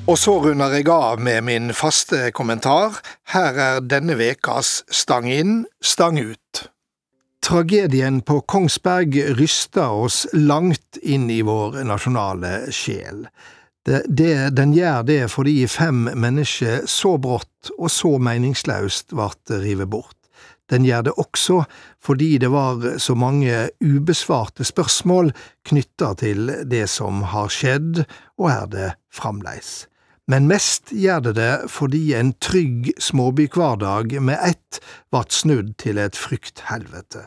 Og 0.08 0.16
så 0.18 0.38
runder 0.42 0.72
jeg 0.74 0.88
av 0.90 1.20
med 1.22 1.44
min 1.46 1.76
faste 1.76 2.32
kommentar. 2.32 2.96
Her 3.36 3.60
er 3.60 3.84
denne 3.84 4.16
vekas 4.18 4.80
Stang 4.88 5.28
inn, 5.28 5.66
stang 5.84 6.16
ut. 6.18 6.64
Tragedien 7.44 8.24
på 8.24 8.40
Kongsberg 8.48 9.20
ryster 9.36 9.92
oss 9.92 10.24
langt 10.32 10.96
inn 11.04 11.28
i 11.30 11.42
vår 11.44 11.82
nasjonale 11.84 12.70
sjel. 12.72 13.26
Det, 13.86 14.02
det, 14.08 14.50
den 14.56 14.74
gjør 14.76 15.04
det 15.08 15.20
fordi 15.32 15.64
fem 15.70 16.08
mennesker 16.12 16.84
så 16.90 17.14
brått 17.22 17.70
og 17.78 17.88
så 17.92 18.18
meningsløst 18.20 19.14
ble 19.16 19.60
rive 19.62 19.86
bort. 19.88 20.16
Den 20.70 20.84
gjør 20.86 21.08
det 21.08 21.14
også 21.18 21.62
fordi 22.04 22.38
det 22.38 22.50
var 22.52 22.98
så 23.02 23.16
mange 23.18 23.68
ubesvarte 23.82 24.64
spørsmål 24.64 25.32
knytta 25.66 26.12
til 26.20 26.52
det 26.70 26.86
som 26.92 27.24
har 27.32 27.50
skjedd, 27.50 28.04
og 28.38 28.50
er 28.52 28.68
det 28.70 28.90
framleis. 29.12 29.88
Men 30.30 30.46
mest 30.46 30.92
gjør 30.94 31.24
det 31.26 31.34
det 31.40 31.52
fordi 31.72 32.04
en 32.14 32.32
trygg 32.38 32.92
småbyhverdag 33.02 34.14
med 34.22 34.38
ett 34.46 34.78
vart 35.10 35.34
snudd 35.34 35.74
til 35.82 35.98
et 35.98 36.14
frykthelvete. 36.14 37.26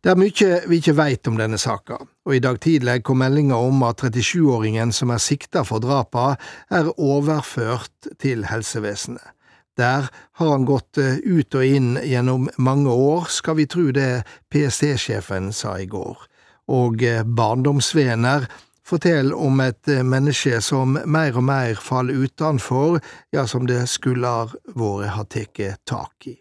Det 0.00 0.14
er 0.14 0.16
mye 0.16 0.60
vi 0.70 0.78
ikke 0.80 0.96
veit 0.96 1.28
om 1.28 1.36
denne 1.36 1.58
saka, 1.60 1.98
og 2.00 2.32
i 2.32 2.40
dag 2.40 2.56
tidlig 2.64 3.02
kom 3.04 3.20
meldinga 3.20 3.58
om 3.60 3.82
at 3.84 4.00
37-åringen 4.00 4.94
som 4.96 5.12
er 5.12 5.20
sikta 5.20 5.64
for 5.68 5.82
drapa, 5.84 6.38
er 6.72 6.88
overført 6.96 8.08
til 8.22 8.46
helsevesenet. 8.48 9.36
Der 9.78 10.08
har 10.08 10.48
han 10.50 10.66
gått 10.68 10.98
eh, 11.00 11.20
ut 11.24 11.54
og 11.56 11.64
inn 11.64 11.94
gjennom 12.04 12.48
mange 12.58 12.90
år, 12.90 13.28
skal 13.32 13.56
vi 13.60 13.68
tru 13.70 13.92
det 13.96 14.24
PST-sjefen 14.52 15.52
sa 15.56 15.76
i 15.80 15.86
går, 15.88 16.26
og 16.68 17.00
barndomsvenner 17.00 17.36
barndomsvener 17.36 18.50
forteller 18.90 19.38
om 19.38 19.60
et 19.62 19.88
eh, 19.88 20.04
menneske 20.06 20.60
som 20.64 20.98
mer 21.04 21.38
og 21.38 21.46
mer 21.46 21.80
faller 21.80 22.26
utenfor, 22.26 23.00
ja, 23.34 23.46
som 23.46 23.68
det 23.70 23.84
skulle 23.90 24.26
ha 24.26 24.46
vært 24.74 25.14
ha 25.16 25.26
tatt 25.30 25.84
tak 25.88 26.30
i. 26.32 26.38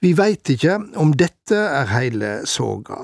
Vi 0.00 0.14
veit 0.16 0.48
ikke 0.48 0.78
om 0.96 1.10
dette 1.12 1.56
er 1.56 1.90
hele 1.90 2.28
soga, 2.48 3.02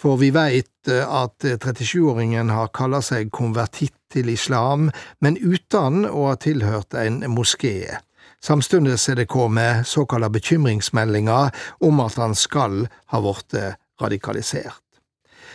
for 0.00 0.16
vi 0.16 0.30
veit 0.32 0.88
at 0.88 1.44
37-åringen 1.44 2.48
har 2.48 2.70
kalla 2.72 3.02
seg 3.04 3.28
konvertitt 3.36 3.98
til 4.12 4.30
islam, 4.32 4.88
men 5.20 5.36
uten 5.36 6.06
å 6.08 6.30
ha 6.30 6.38
tilhørt 6.40 6.96
en 6.96 7.20
moské. 7.28 7.98
Samtidig 8.40 8.96
er 9.12 9.20
det 9.20 9.28
kommet 9.28 9.86
såkalla 9.86 10.32
bekymringsmeldinger 10.32 11.52
om 11.84 12.00
at 12.00 12.16
han 12.16 12.34
skal 12.34 12.86
ha 13.12 13.20
blitt 13.20 13.58
radikalisert. 14.00 14.80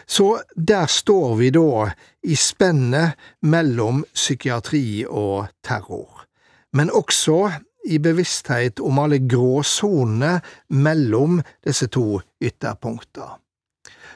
Så 0.06 0.38
der 0.56 0.86
står 0.86 1.36
vi 1.42 1.50
da 1.58 1.90
i 2.22 2.38
spennet 2.38 3.18
mellom 3.42 4.06
psykiatri 4.14 5.08
og 5.10 5.50
terror, 5.66 6.28
men 6.72 6.94
også 6.94 7.50
i 7.86 8.00
bevissthet 8.00 8.80
om 8.80 9.00
alle 9.00 9.20
gråsonene 9.24 10.40
mellom 10.70 11.42
disse 11.66 11.88
to 11.94 12.22
ytterpunkter. 12.42 13.38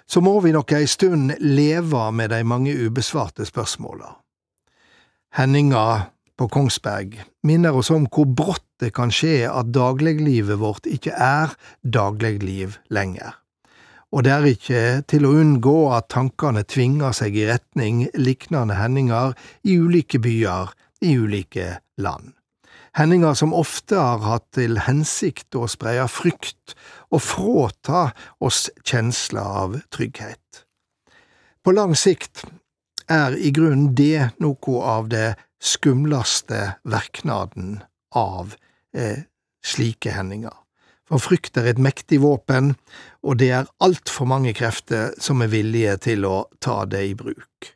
Så 0.06 0.21
må 0.21 0.39
vi 0.43 0.52
nok 0.52 0.74
ei 0.76 0.88
stund 0.89 1.38
leve 1.39 2.08
med 2.12 2.34
de 2.34 2.41
mange 2.43 2.74
ubesvarte 2.76 3.45
spørsmåla. 3.47 4.10
Henninga 5.38 5.86
på 6.38 6.47
Kongsberg 6.52 7.21
minner 7.47 7.78
oss 7.78 7.91
om 7.93 8.08
hvor 8.12 8.28
brått 8.28 8.65
det 8.82 8.91
kan 8.97 9.13
skje 9.13 9.45
at 9.47 9.69
dagliglivet 9.71 10.60
vårt 10.60 10.89
ikke 10.89 11.13
er 11.13 11.54
dagligliv 11.84 12.76
lenger. 12.89 13.38
Og 14.12 14.26
det 14.26 14.34
er 14.34 14.47
ikke 14.50 14.82
til 15.08 15.28
å 15.28 15.36
unngå 15.39 15.78
at 15.95 16.10
tankene 16.12 16.65
tvinger 16.67 17.15
seg 17.15 17.38
i 17.39 17.47
retning 17.47 18.04
liknende 18.19 18.76
hendinger 18.76 19.38
i 19.63 19.78
ulike 19.80 20.19
byer 20.19 20.74
i 21.08 21.15
ulike 21.15 21.78
land. 22.02 22.34
Hendinger 22.98 23.34
som 23.40 23.54
ofte 23.56 23.96
har 23.96 24.24
hatt 24.26 24.50
til 24.58 24.82
hensikt 24.84 25.56
å 25.56 25.68
spreie 25.72 26.04
frykt 26.12 26.74
og 27.12 27.22
fråta 27.24 28.10
oss 28.44 28.66
kjensla 28.84 29.46
av 29.64 29.78
trygghet. 29.96 30.66
På 31.64 31.72
lang 31.72 31.96
sikt 31.96 32.44
er 33.12 33.38
i 33.38 33.52
grunnen 33.56 33.94
det 33.96 34.32
noe 34.44 34.84
av 34.84 35.08
det 35.12 35.36
skumleste 35.62 36.76
verknaden 36.84 37.80
av 38.16 38.56
eh, 38.98 39.24
slike 39.64 40.12
hendinger. 40.16 40.56
For 41.08 41.22
frykt 41.22 41.60
er 41.60 41.68
et 41.72 41.82
mektig 41.82 42.22
våpen, 42.24 42.74
og 43.24 43.40
det 43.40 43.52
er 43.56 43.72
altfor 43.84 44.28
mange 44.32 44.54
krefter 44.58 45.12
som 45.22 45.44
er 45.44 45.52
villige 45.52 45.98
til 46.08 46.26
å 46.28 46.46
ta 46.64 46.82
det 46.90 47.04
i 47.10 47.18
bruk. 47.20 47.72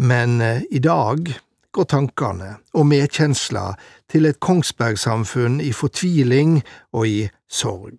Men 0.00 0.40
eh, 0.40 0.64
i 0.70 0.80
dag 0.80 1.32
går 1.72 1.88
tankene 1.88 2.56
og 2.76 2.86
medkjensla 2.90 3.72
til 4.12 4.28
et 4.28 4.40
Kongsberg-samfunn 4.44 5.60
i 5.64 5.72
fortviling 5.76 6.58
og 6.92 7.06
i 7.08 7.20
sorg. 7.48 7.98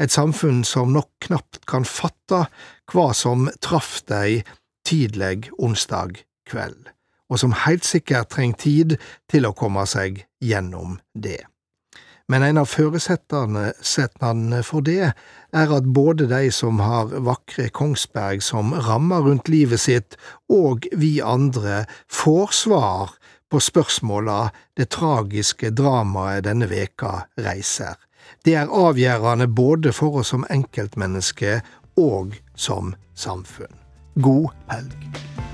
Et 0.00 0.10
samfunn 0.10 0.64
som 0.66 0.92
nok 0.92 1.10
knapt 1.28 1.62
kan 1.70 1.86
fatte 1.86 2.44
hva 2.92 3.06
som 3.14 3.48
traff 3.62 4.02
dei 4.10 4.42
tidleg 4.84 5.48
onsdag 5.58 6.20
kveld, 6.50 6.90
og 7.30 7.40
som 7.40 7.54
heilt 7.64 7.86
sikkert 7.88 8.32
treng 8.34 8.56
tid 8.58 8.98
til 9.30 9.48
å 9.48 9.54
komme 9.56 9.86
seg 9.88 10.24
gjennom 10.44 10.98
det. 11.14 11.40
Men 12.32 12.42
en 12.42 12.58
av 12.62 12.70
føresetnadene 12.72 14.62
for 14.64 14.84
det 14.86 15.10
er 15.52 15.74
at 15.76 15.90
både 15.96 16.26
de 16.30 16.48
som 16.54 16.80
har 16.80 17.12
vakre 17.26 17.68
Kongsberg 17.68 18.40
som 18.42 18.72
rammer 18.86 19.26
rundt 19.26 19.50
livet 19.52 19.82
sitt, 19.84 20.16
og 20.48 20.88
vi 20.96 21.18
andre 21.20 21.84
får 22.08 22.56
svar 22.64 23.12
på 23.52 23.60
spørsmåla 23.60 24.48
det 24.78 24.88
tragiske 24.96 25.70
dramaet 25.76 26.46
denne 26.48 26.66
veka 26.70 27.26
reiser. 27.44 28.00
Det 28.44 28.56
er 28.56 28.72
avgjørende 28.72 29.50
både 29.52 29.92
for 29.92 30.22
oss 30.22 30.32
som 30.32 30.48
enkeltmenneske 30.50 31.60
og 32.00 32.40
som 32.56 32.94
samfunn. 33.14 33.76
God 34.16 34.48
helg. 34.72 35.53